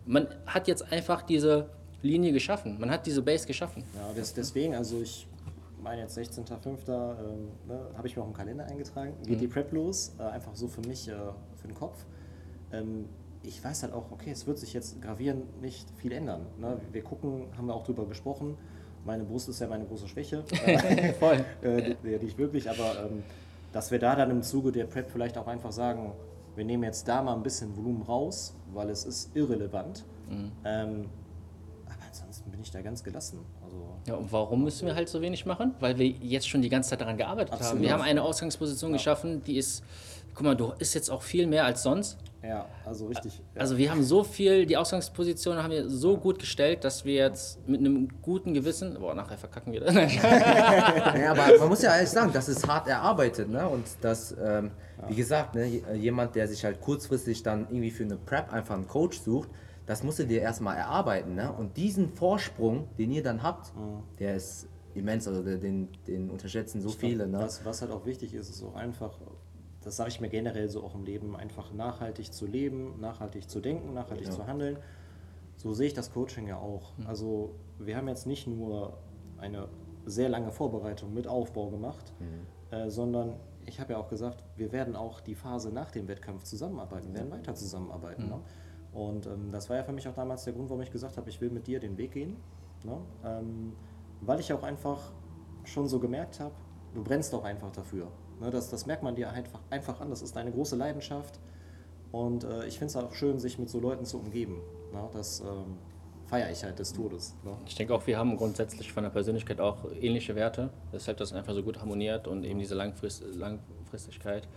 man 0.05 0.27
hat 0.45 0.67
jetzt 0.67 0.91
einfach 0.91 1.21
diese 1.21 1.69
Linie 2.01 2.31
geschaffen. 2.31 2.79
Man 2.79 2.89
hat 2.89 3.05
diese 3.05 3.21
Base 3.21 3.45
geschaffen. 3.45 3.83
Ja, 3.95 4.23
deswegen, 4.35 4.75
also 4.75 5.01
ich 5.01 5.27
meine 5.81 6.01
jetzt 6.01 6.17
16.05. 6.17 6.89
Ähm, 6.89 7.49
ne, 7.67 7.79
habe 7.95 8.07
ich 8.07 8.15
mir 8.15 8.23
auch 8.23 8.27
im 8.27 8.33
Kalender 8.33 8.65
eingetragen. 8.65 9.13
Geht 9.23 9.37
mhm. 9.37 9.41
die 9.41 9.47
Prep 9.47 9.71
los, 9.71 10.15
äh, 10.19 10.23
einfach 10.23 10.55
so 10.55 10.67
für 10.67 10.81
mich, 10.81 11.07
äh, 11.07 11.13
für 11.55 11.67
den 11.67 11.75
Kopf. 11.75 12.05
Ähm, 12.71 13.05
ich 13.43 13.63
weiß 13.63 13.83
halt 13.83 13.93
auch, 13.93 14.11
okay, 14.11 14.31
es 14.31 14.45
wird 14.47 14.57
sich 14.57 14.73
jetzt 14.73 15.01
gravierend 15.01 15.61
nicht 15.61 15.89
viel 15.97 16.11
ändern. 16.11 16.45
Ne? 16.59 16.79
Wir 16.91 17.03
gucken, 17.03 17.45
haben 17.57 17.67
wir 17.67 17.75
auch 17.75 17.83
drüber 17.83 18.05
gesprochen. 18.05 18.57
Meine 19.05 19.23
Brust 19.23 19.47
ist 19.47 19.61
ja 19.61 19.67
meine 19.67 19.85
große 19.85 20.07
Schwäche. 20.07 20.43
Voll. 21.19 21.45
äh, 21.61 21.95
die, 22.03 22.17
die, 22.19 22.25
ich 22.25 22.37
wirklich, 22.37 22.69
aber 22.69 23.05
ähm, 23.05 23.23
dass 23.71 23.91
wir 23.91 23.99
da 23.99 24.15
dann 24.15 24.31
im 24.31 24.41
Zuge 24.41 24.71
der 24.71 24.85
Prep 24.85 25.09
vielleicht 25.09 25.37
auch 25.37 25.47
einfach 25.47 25.71
sagen, 25.71 26.11
wir 26.55 26.65
nehmen 26.65 26.83
jetzt 26.83 27.07
da 27.07 27.21
mal 27.21 27.35
ein 27.35 27.43
bisschen 27.43 27.77
Volumen 27.77 28.01
raus, 28.01 28.55
weil 28.73 28.89
es 28.89 29.05
ist 29.05 29.35
irrelevant. 29.35 30.03
Mhm. 30.29 30.51
Bin 32.57 32.63
ich 32.63 32.71
da 32.71 32.81
ganz 32.81 33.03
gelassen. 33.03 33.39
Also, 33.63 33.77
Ja, 34.07 34.15
und 34.15 34.31
warum 34.31 34.63
müssen 34.63 34.87
wir 34.87 34.95
halt 34.95 35.09
so 35.09 35.21
wenig 35.21 35.45
machen? 35.45 35.75
Weil 35.79 35.99
wir 35.99 36.07
jetzt 36.07 36.49
schon 36.49 36.63
die 36.63 36.69
ganze 36.69 36.89
Zeit 36.89 37.01
daran 37.01 37.15
gearbeitet 37.15 37.51
haben. 37.53 37.61
Absolut. 37.61 37.83
Wir 37.83 37.93
haben 37.93 38.01
eine 38.01 38.23
Ausgangsposition 38.23 38.93
geschaffen, 38.93 39.43
die 39.43 39.57
ist, 39.57 39.83
guck 40.33 40.43
mal, 40.43 40.55
du 40.55 40.73
ist 40.79 40.95
jetzt 40.95 41.11
auch 41.11 41.21
viel 41.21 41.45
mehr 41.45 41.65
als 41.65 41.83
sonst. 41.83 42.17
ja, 42.41 42.65
also 42.83 43.05
richtig. 43.07 43.39
Ja. 43.53 43.61
Also 43.61 43.77
wir 43.77 43.91
haben 43.91 44.01
so 44.01 44.23
viel, 44.23 44.65
die 44.65 44.75
Ausgangsposition 44.75 45.57
haben 45.61 45.69
wir 45.69 45.87
so 45.87 46.17
gut 46.17 46.39
gestellt, 46.39 46.83
dass 46.83 47.05
wir 47.05 47.13
jetzt 47.13 47.59
mit 47.67 47.79
einem 47.79 48.07
guten 48.23 48.55
Gewissen, 48.55 48.97
boah, 48.99 49.13
nachher 49.13 49.37
verkacken 49.37 49.71
wir 49.73 49.81
das. 49.81 49.93
Ja, 50.15 51.31
aber 51.31 51.59
man 51.59 51.69
muss 51.69 51.83
ja 51.83 51.93
ehrlich 51.93 52.09
sagen, 52.09 52.31
das 52.33 52.49
ist 52.49 52.67
hart 52.67 52.87
erarbeitet, 52.87 53.49
ne? 53.49 53.67
Und 53.69 53.85
das, 54.01 54.35
ähm, 54.43 54.71
wie 55.07 55.15
gesagt, 55.15 55.53
ne, 55.53 55.67
jemand, 55.95 56.33
der 56.35 56.47
sich 56.47 56.63
halt 56.65 56.81
kurzfristig 56.81 57.43
dann 57.43 57.67
irgendwie 57.69 57.91
für 57.91 58.03
eine 58.03 58.15
Prep 58.15 58.51
einfach 58.51 58.73
einen 58.73 58.87
Coach 58.87 59.19
sucht, 59.19 59.49
das 59.87 60.03
musst 60.03 60.19
du 60.19 60.27
dir 60.27 60.41
erstmal 60.41 60.77
erarbeiten, 60.77 61.33
ne? 61.33 61.51
Und 61.51 61.77
diesen 61.77 62.09
Vorsprung, 62.09 62.87
den 62.97 63.11
ihr 63.11 63.23
dann 63.23 63.41
habt, 63.41 63.73
der 64.19 64.35
ist 64.35 64.67
immens, 64.93 65.27
also 65.27 65.41
den, 65.41 65.87
den 66.05 66.29
unterschätzen 66.29 66.81
so 66.81 66.89
viele, 66.89 67.25
ne? 67.25 67.39
Was, 67.39 67.65
was 67.65 67.81
halt 67.81 67.91
auch 67.91 68.05
wichtig 68.05 68.33
ist, 68.33 68.49
ist 68.49 68.63
auch 68.63 68.75
einfach, 68.75 69.17
das 69.81 69.95
sage 69.95 70.09
ich 70.09 70.19
mir 70.19 70.29
generell 70.29 70.69
so 70.69 70.83
auch 70.83 70.93
im 70.93 71.05
Leben, 71.05 71.35
einfach 71.35 71.73
nachhaltig 71.73 72.33
zu 72.33 72.45
leben, 72.45 72.99
nachhaltig 72.99 73.49
zu 73.49 73.61
denken, 73.61 73.93
nachhaltig 73.93 74.31
zu 74.31 74.45
handeln. 74.45 74.77
So 75.55 75.73
sehe 75.73 75.87
ich 75.87 75.93
das 75.93 76.11
Coaching 76.11 76.47
ja 76.47 76.57
auch. 76.57 76.91
Also 77.07 77.55
wir 77.79 77.95
haben 77.95 78.07
jetzt 78.07 78.27
nicht 78.27 78.45
nur 78.45 78.97
eine 79.37 79.69
sehr 80.05 80.29
lange 80.29 80.51
Vorbereitung 80.51 81.13
mit 81.13 81.27
Aufbau 81.27 81.69
gemacht, 81.69 82.13
äh, 82.71 82.89
sondern 82.89 83.35
ich 83.65 83.79
habe 83.79 83.93
ja 83.93 83.99
auch 83.99 84.09
gesagt, 84.09 84.43
wir 84.57 84.71
werden 84.71 84.95
auch 84.95 85.21
die 85.21 85.35
Phase 85.35 85.71
nach 85.71 85.91
dem 85.91 86.07
Wettkampf 86.07 86.43
zusammenarbeiten, 86.43 87.07
wir 87.09 87.15
werden 87.21 87.31
weiter 87.31 87.55
zusammenarbeiten. 87.55 88.27
Ne? 88.27 88.39
Und 88.97 89.27
ähm, 89.27 89.51
das 89.51 89.69
war 89.69 89.77
ja 89.77 89.83
für 89.83 89.91
mich 89.91 90.07
auch 90.07 90.15
damals 90.15 90.43
der 90.43 90.53
Grund, 90.53 90.69
warum 90.69 90.81
ich 90.81 90.89
gesagt 90.89 91.17
habe, 91.17 91.29
ich 91.29 91.39
will 91.39 91.51
mit 91.51 91.67
dir 91.67 91.79
den 91.79 91.97
Weg 91.97 92.13
gehen. 92.13 92.35
Ne? 92.83 92.97
Ähm, 93.23 93.73
weil 94.21 94.39
ich 94.39 94.51
auch 94.51 94.63
einfach 94.63 95.11
schon 95.65 95.87
so 95.87 95.99
gemerkt 95.99 96.39
habe, 96.39 96.55
du 96.95 97.03
brennst 97.03 97.33
auch 97.35 97.43
einfach 97.43 97.71
dafür. 97.71 98.07
Ne? 98.41 98.49
Das, 98.49 98.71
das 98.71 98.87
merkt 98.87 99.03
man 99.03 99.13
dir 99.13 99.29
einfach, 99.29 99.59
einfach 99.69 100.01
an. 100.01 100.09
Das 100.09 100.23
ist 100.23 100.35
eine 100.35 100.51
große 100.51 100.75
Leidenschaft. 100.75 101.39
Und 102.11 102.43
äh, 102.43 102.65
ich 102.65 102.79
finde 102.79 102.87
es 102.87 102.95
auch 102.95 103.13
schön, 103.13 103.37
sich 103.37 103.59
mit 103.59 103.69
so 103.69 103.79
Leuten 103.79 104.03
zu 104.03 104.17
umgeben. 104.17 104.61
Ne? 104.91 105.07
Das 105.13 105.41
ähm, 105.41 105.77
feiere 106.25 106.49
ich 106.49 106.63
halt 106.63 106.79
des 106.79 106.91
Todes. 106.91 107.35
Ne? 107.43 107.51
Ich 107.67 107.75
denke 107.75 107.93
auch, 107.93 108.07
wir 108.07 108.17
haben 108.17 108.35
grundsätzlich 108.35 108.91
von 108.91 109.03
der 109.03 109.11
Persönlichkeit 109.11 109.61
auch 109.61 109.91
ähnliche 110.01 110.33
Werte, 110.33 110.71
weshalb 110.91 111.17
das 111.17 111.33
einfach 111.33 111.53
so 111.53 111.61
gut 111.61 111.79
harmoniert 111.79 112.27
und 112.27 112.43
eben 112.43 112.57
diese 112.57 112.73
Langfrist 112.73 113.23
Langfristigkeit. 113.35 114.47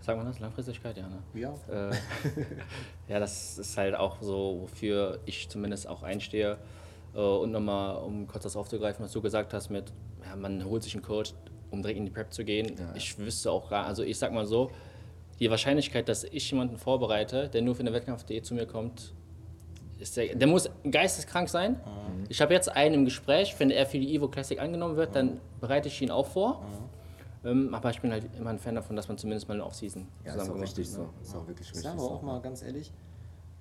Sagt 0.00 0.16
man 0.16 0.26
das? 0.26 0.38
Langfristigkeit? 0.40 0.96
Ja, 0.96 1.08
ne? 1.08 1.22
Ja. 1.34 1.54
Äh, 1.70 1.94
ja, 3.08 3.20
das 3.20 3.58
ist 3.58 3.76
halt 3.76 3.94
auch 3.94 4.20
so, 4.22 4.60
wofür 4.62 5.20
ich 5.26 5.48
zumindest 5.48 5.86
auch 5.86 6.02
einstehe. 6.02 6.58
Äh, 7.14 7.18
und 7.18 7.50
nochmal, 7.52 7.96
um 8.02 8.26
kurz 8.26 8.44
das 8.44 8.56
aufzugreifen, 8.56 9.04
was 9.04 9.12
du 9.12 9.20
gesagt 9.20 9.52
hast 9.52 9.70
mit, 9.70 9.92
ja, 10.26 10.36
man 10.36 10.64
holt 10.64 10.82
sich 10.82 10.94
einen 10.94 11.02
Coach, 11.02 11.34
um 11.70 11.82
direkt 11.82 11.98
in 11.98 12.04
die 12.06 12.10
Prep 12.10 12.32
zu 12.32 12.44
gehen. 12.44 12.74
Ich 12.94 13.18
wüsste 13.18 13.50
auch 13.50 13.70
gar, 13.70 13.86
also 13.86 14.02
ich 14.02 14.18
sag 14.18 14.32
mal 14.32 14.46
so, 14.46 14.70
die 15.38 15.50
Wahrscheinlichkeit, 15.50 16.08
dass 16.08 16.24
ich 16.24 16.50
jemanden 16.50 16.76
vorbereite, 16.76 17.48
der 17.48 17.62
nur 17.62 17.74
für 17.74 17.80
eine 17.80 17.92
Wettkampf.de 17.92 18.42
zu 18.42 18.54
mir 18.54 18.66
kommt, 18.66 19.14
ist 19.98 20.16
der, 20.16 20.34
der 20.34 20.48
muss 20.48 20.70
geisteskrank 20.90 21.48
sein. 21.48 21.80
Ich 22.28 22.40
habe 22.40 22.54
jetzt 22.54 22.68
einen 22.68 22.94
im 22.94 23.04
Gespräch, 23.04 23.54
wenn 23.58 23.70
er 23.70 23.86
für 23.86 23.98
die 23.98 24.14
Evo 24.14 24.28
Classic 24.28 24.58
angenommen 24.60 24.96
wird, 24.96 25.14
dann 25.14 25.40
bereite 25.60 25.88
ich 25.88 26.00
ihn 26.00 26.10
auch 26.10 26.26
vor. 26.26 26.64
Ähm, 27.44 27.74
aber 27.74 27.90
ich 27.90 28.00
bin 28.00 28.10
halt 28.12 28.28
immer 28.36 28.50
ein 28.50 28.58
Fan 28.58 28.74
davon, 28.74 28.96
dass 28.96 29.08
man 29.08 29.16
zumindest 29.16 29.48
mal 29.48 29.54
eine 29.54 29.64
Offseason 29.64 30.06
Ja, 30.24 30.34
ist 30.34 30.50
auch 30.50 30.60
richtig 30.60 30.88
so. 30.90 31.02
ne? 31.02 31.08
Ist 31.22 31.34
auch 31.34 31.46
wirklich 31.46 31.68
Ich 31.68 31.74
richtig 31.74 31.90
sage 31.90 32.02
aber 32.02 32.10
auch 32.10 32.22
mal 32.22 32.40
ganz 32.40 32.62
ehrlich, 32.62 32.92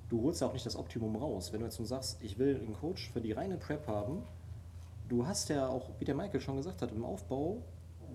du 0.10 0.22
holst 0.24 0.42
ja 0.42 0.48
auch 0.48 0.54
nicht 0.54 0.66
das 0.66 0.76
Optimum 0.76 1.16
raus. 1.16 1.54
Wenn 1.54 1.62
du 1.62 1.66
jetzt 1.66 1.80
nur 1.80 1.88
sagst, 1.88 2.22
ich 2.22 2.38
will 2.38 2.58
einen 2.58 2.74
Coach 2.74 3.10
für 3.12 3.22
die 3.22 3.32
reine 3.32 3.58
Prep 3.58 3.88
haben, 3.88 4.24
du 5.08 5.26
hast 5.26 5.50
ja 5.50 5.68
auch, 5.68 5.90
wie 6.00 6.06
der 6.06 6.16
Michael 6.16 6.42
schon 6.42 6.58
gesagt 6.58 6.82
hat, 6.82 6.92
im 6.92 7.06
Aufbau, 7.06 7.62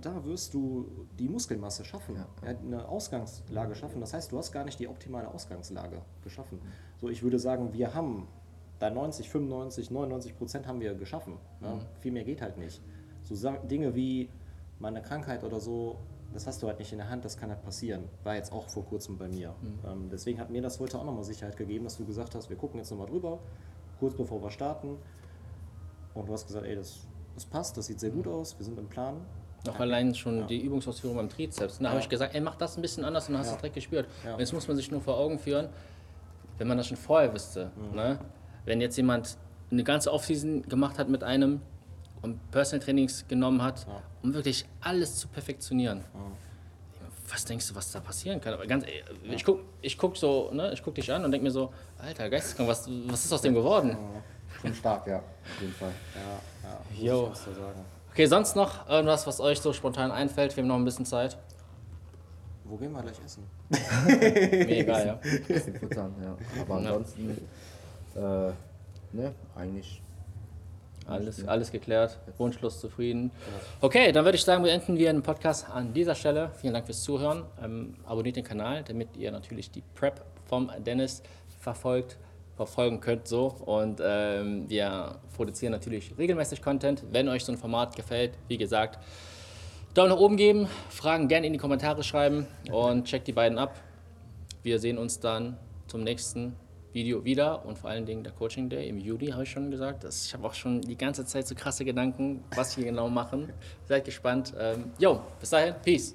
da 0.00 0.24
wirst 0.24 0.52
du 0.52 1.06
die 1.18 1.28
Muskelmasse 1.28 1.84
schaffen, 1.84 2.16
ja. 2.16 2.26
eine 2.48 2.86
Ausgangslage 2.88 3.74
schaffen. 3.74 4.00
Das 4.00 4.12
heißt, 4.12 4.32
du 4.32 4.38
hast 4.38 4.52
gar 4.52 4.64
nicht 4.64 4.78
die 4.78 4.88
optimale 4.88 5.28
Ausgangslage 5.28 6.02
geschaffen. 6.22 6.58
So, 7.00 7.08
ich 7.08 7.22
würde 7.22 7.38
sagen, 7.38 7.72
wir 7.72 7.94
haben 7.94 8.28
da 8.80 8.90
90, 8.90 9.30
95, 9.30 9.90
99 9.90 10.36
Prozent 10.36 10.66
haben 10.66 10.80
wir 10.80 10.94
geschaffen. 10.94 11.34
Ne? 11.60 11.78
Viel 12.00 12.12
mehr 12.12 12.24
geht 12.24 12.42
halt 12.42 12.58
nicht. 12.58 12.82
So 13.22 13.50
Dinge 13.70 13.94
wie 13.94 14.28
mal 14.78 14.88
eine 14.88 15.02
Krankheit 15.02 15.44
oder 15.44 15.60
so, 15.60 15.96
das 16.32 16.46
hast 16.46 16.62
du 16.62 16.66
halt 16.66 16.78
nicht 16.78 16.90
in 16.92 16.98
der 16.98 17.08
Hand, 17.08 17.24
das 17.24 17.36
kann 17.36 17.50
halt 17.50 17.62
passieren. 17.62 18.04
War 18.24 18.34
jetzt 18.34 18.52
auch 18.52 18.68
vor 18.68 18.84
kurzem 18.84 19.16
bei 19.18 19.28
mir. 19.28 19.54
Ähm, 19.86 20.08
deswegen 20.10 20.40
hat 20.40 20.50
mir 20.50 20.62
das 20.62 20.80
heute 20.80 20.98
auch 20.98 21.04
nochmal 21.04 21.24
Sicherheit 21.24 21.56
gegeben, 21.56 21.84
dass 21.84 21.96
du 21.96 22.04
gesagt 22.04 22.34
hast, 22.34 22.50
wir 22.50 22.56
gucken 22.56 22.78
jetzt 22.78 22.90
nochmal 22.90 23.06
drüber, 23.06 23.38
kurz 24.00 24.16
bevor 24.16 24.42
wir 24.42 24.50
starten. 24.50 24.96
Und 26.14 26.28
du 26.28 26.32
hast 26.32 26.46
gesagt, 26.46 26.66
ey, 26.66 26.74
das, 26.74 27.06
das 27.34 27.44
passt, 27.44 27.76
das 27.76 27.86
sieht 27.86 28.00
sehr 28.00 28.10
gut 28.10 28.26
aus, 28.26 28.58
wir 28.58 28.64
sind 28.64 28.78
im 28.78 28.88
Plan. 28.88 29.16
Auch 29.68 29.80
allein 29.80 30.14
schon 30.14 30.46
die 30.46 30.60
Übungsausführung 30.60 31.16
beim 31.16 31.28
Trizeps. 31.30 31.78
Da 31.78 31.86
habe 31.86 31.96
Ja. 31.96 32.02
ich 32.02 32.08
gesagt, 32.08 32.34
ey, 32.34 32.40
mach 32.40 32.56
das 32.56 32.76
ein 32.76 32.82
bisschen 32.82 33.04
anders 33.04 33.28
und 33.28 33.32
dann 33.34 33.40
hast 33.40 33.46
du 33.48 33.52
Ja. 33.52 33.56
es 33.56 33.60
direkt 33.62 33.74
gespürt. 33.76 34.08
Ja. 34.24 34.34
Und 34.34 34.40
jetzt 34.40 34.52
muss 34.52 34.68
man 34.68 34.76
sich 34.76 34.90
nur 34.90 35.00
vor 35.00 35.16
Augen 35.16 35.38
führen, 35.38 35.68
wenn 36.58 36.68
man 36.68 36.76
das 36.76 36.86
schon 36.88 36.96
vorher 36.98 37.32
wüsste. 37.32 37.70
Mhm. 37.76 37.96
Ne? 37.96 38.18
Wenn 38.66 38.80
jetzt 38.80 38.96
jemand 38.96 39.38
eine 39.70 39.82
ganze 39.84 40.12
Offseason 40.12 40.62
gemacht 40.62 40.98
hat 40.98 41.08
mit 41.08 41.24
einem 41.24 41.62
und 42.24 42.50
Personal 42.50 42.84
Trainings 42.84 43.26
genommen 43.28 43.62
hat, 43.62 43.86
um 44.22 44.32
wirklich 44.34 44.64
alles 44.80 45.16
zu 45.16 45.28
perfektionieren. 45.28 46.02
Was 47.30 47.44
denkst 47.44 47.68
du, 47.68 47.74
was 47.74 47.90
da 47.92 48.00
passieren 48.00 48.40
kann? 48.40 48.54
Aber 48.54 48.66
ganz, 48.66 48.84
ehrlich, 48.84 49.04
ich 49.36 49.44
guck, 49.44 49.60
ich 49.80 49.96
guck 49.96 50.16
so, 50.16 50.50
ne, 50.52 50.72
ich 50.72 50.82
guck 50.82 50.94
dich 50.94 51.10
an 51.12 51.24
und 51.24 51.30
denk 51.30 51.42
mir 51.42 51.50
so, 51.50 51.72
Alter, 51.98 52.28
Geisteskrank, 52.28 52.68
was, 52.68 52.88
was 53.06 53.24
ist 53.24 53.32
aus 53.32 53.42
dem 53.42 53.54
geworden? 53.54 53.96
Schon 54.60 54.74
stark, 54.74 55.06
ja, 55.06 55.18
auf 55.18 55.60
jeden 55.60 55.72
Fall. 55.72 55.92
Ja, 56.14 56.80
ja, 56.98 57.28
muss 57.28 57.44
so 57.44 57.52
sagen. 57.52 57.84
Okay, 58.10 58.26
sonst 58.26 58.56
noch 58.56 58.88
irgendwas, 58.88 59.26
was 59.26 59.40
euch 59.40 59.60
so 59.60 59.72
spontan 59.72 60.10
einfällt? 60.10 60.56
Wir 60.56 60.62
haben 60.62 60.68
noch 60.68 60.76
ein 60.76 60.84
bisschen 60.84 61.04
Zeit. 61.04 61.36
Wo 62.64 62.76
gehen 62.76 62.92
wir 62.92 63.02
gleich 63.02 63.20
essen? 63.24 63.44
Mir 64.06 64.78
egal, 64.78 65.06
ja. 65.06 65.14
Bisschen 65.46 65.76
futtern, 65.76 66.14
ja. 66.22 66.36
Aber 66.62 66.76
ansonsten, 66.76 67.36
äh, 68.14 68.52
ne, 69.12 69.34
eigentlich. 69.56 70.00
Alles, 71.06 71.46
alles 71.46 71.70
geklärt, 71.70 72.18
Wunschlos 72.38 72.80
zufrieden. 72.80 73.30
Okay, 73.80 74.10
dann 74.10 74.24
würde 74.24 74.36
ich 74.36 74.44
sagen, 74.44 74.62
beenden 74.62 74.96
wir 74.96 75.12
den 75.12 75.22
Podcast 75.22 75.68
an 75.68 75.92
dieser 75.92 76.14
Stelle. 76.14 76.50
Vielen 76.60 76.72
Dank 76.72 76.86
fürs 76.86 77.02
Zuhören. 77.02 77.44
Ähm, 77.62 77.94
abonniert 78.06 78.36
den 78.36 78.44
Kanal, 78.44 78.82
damit 78.84 79.16
ihr 79.16 79.30
natürlich 79.30 79.70
die 79.70 79.82
Prep 79.94 80.24
vom 80.46 80.70
Dennis 80.84 81.22
verfolgt, 81.60 82.16
verfolgen 82.56 83.00
könnt. 83.00 83.28
So. 83.28 83.46
Und 83.46 84.00
ähm, 84.02 84.68
wir 84.68 85.16
produzieren 85.36 85.72
natürlich 85.72 86.16
regelmäßig 86.16 86.62
Content. 86.62 87.02
Wenn 87.12 87.28
euch 87.28 87.44
so 87.44 87.52
ein 87.52 87.58
Format 87.58 87.96
gefällt, 87.96 88.32
wie 88.48 88.56
gesagt, 88.56 88.98
Daumen 89.92 90.10
nach 90.10 90.18
oben 90.18 90.36
geben, 90.36 90.68
Fragen 90.88 91.28
gerne 91.28 91.46
in 91.46 91.52
die 91.52 91.58
Kommentare 91.58 92.02
schreiben 92.02 92.46
und 92.72 93.04
checkt 93.04 93.28
die 93.28 93.32
beiden 93.32 93.58
ab. 93.58 93.78
Wir 94.62 94.78
sehen 94.78 94.98
uns 94.98 95.20
dann 95.20 95.56
zum 95.86 96.02
nächsten 96.02 96.56
Video 96.94 97.24
wieder 97.24 97.64
und 97.66 97.76
vor 97.76 97.90
allen 97.90 98.06
Dingen 98.06 98.22
der 98.22 98.32
Coaching 98.32 98.68
Day 98.68 98.88
im 98.88 98.98
Juli, 98.98 99.26
habe 99.28 99.42
ich 99.42 99.50
schon 99.50 99.70
gesagt. 99.70 100.04
Das, 100.04 100.26
ich 100.26 100.32
habe 100.32 100.46
auch 100.46 100.54
schon 100.54 100.80
die 100.80 100.96
ganze 100.96 101.26
Zeit 101.26 101.46
so 101.46 101.54
krasse 101.54 101.84
Gedanken, 101.84 102.44
was 102.54 102.76
wir 102.76 102.84
genau 102.84 103.08
machen. 103.08 103.52
Seid 103.84 104.04
gespannt. 104.04 104.54
Ähm, 104.58 104.92
bis 105.40 105.50
dahin, 105.50 105.74
Peace. 105.82 106.14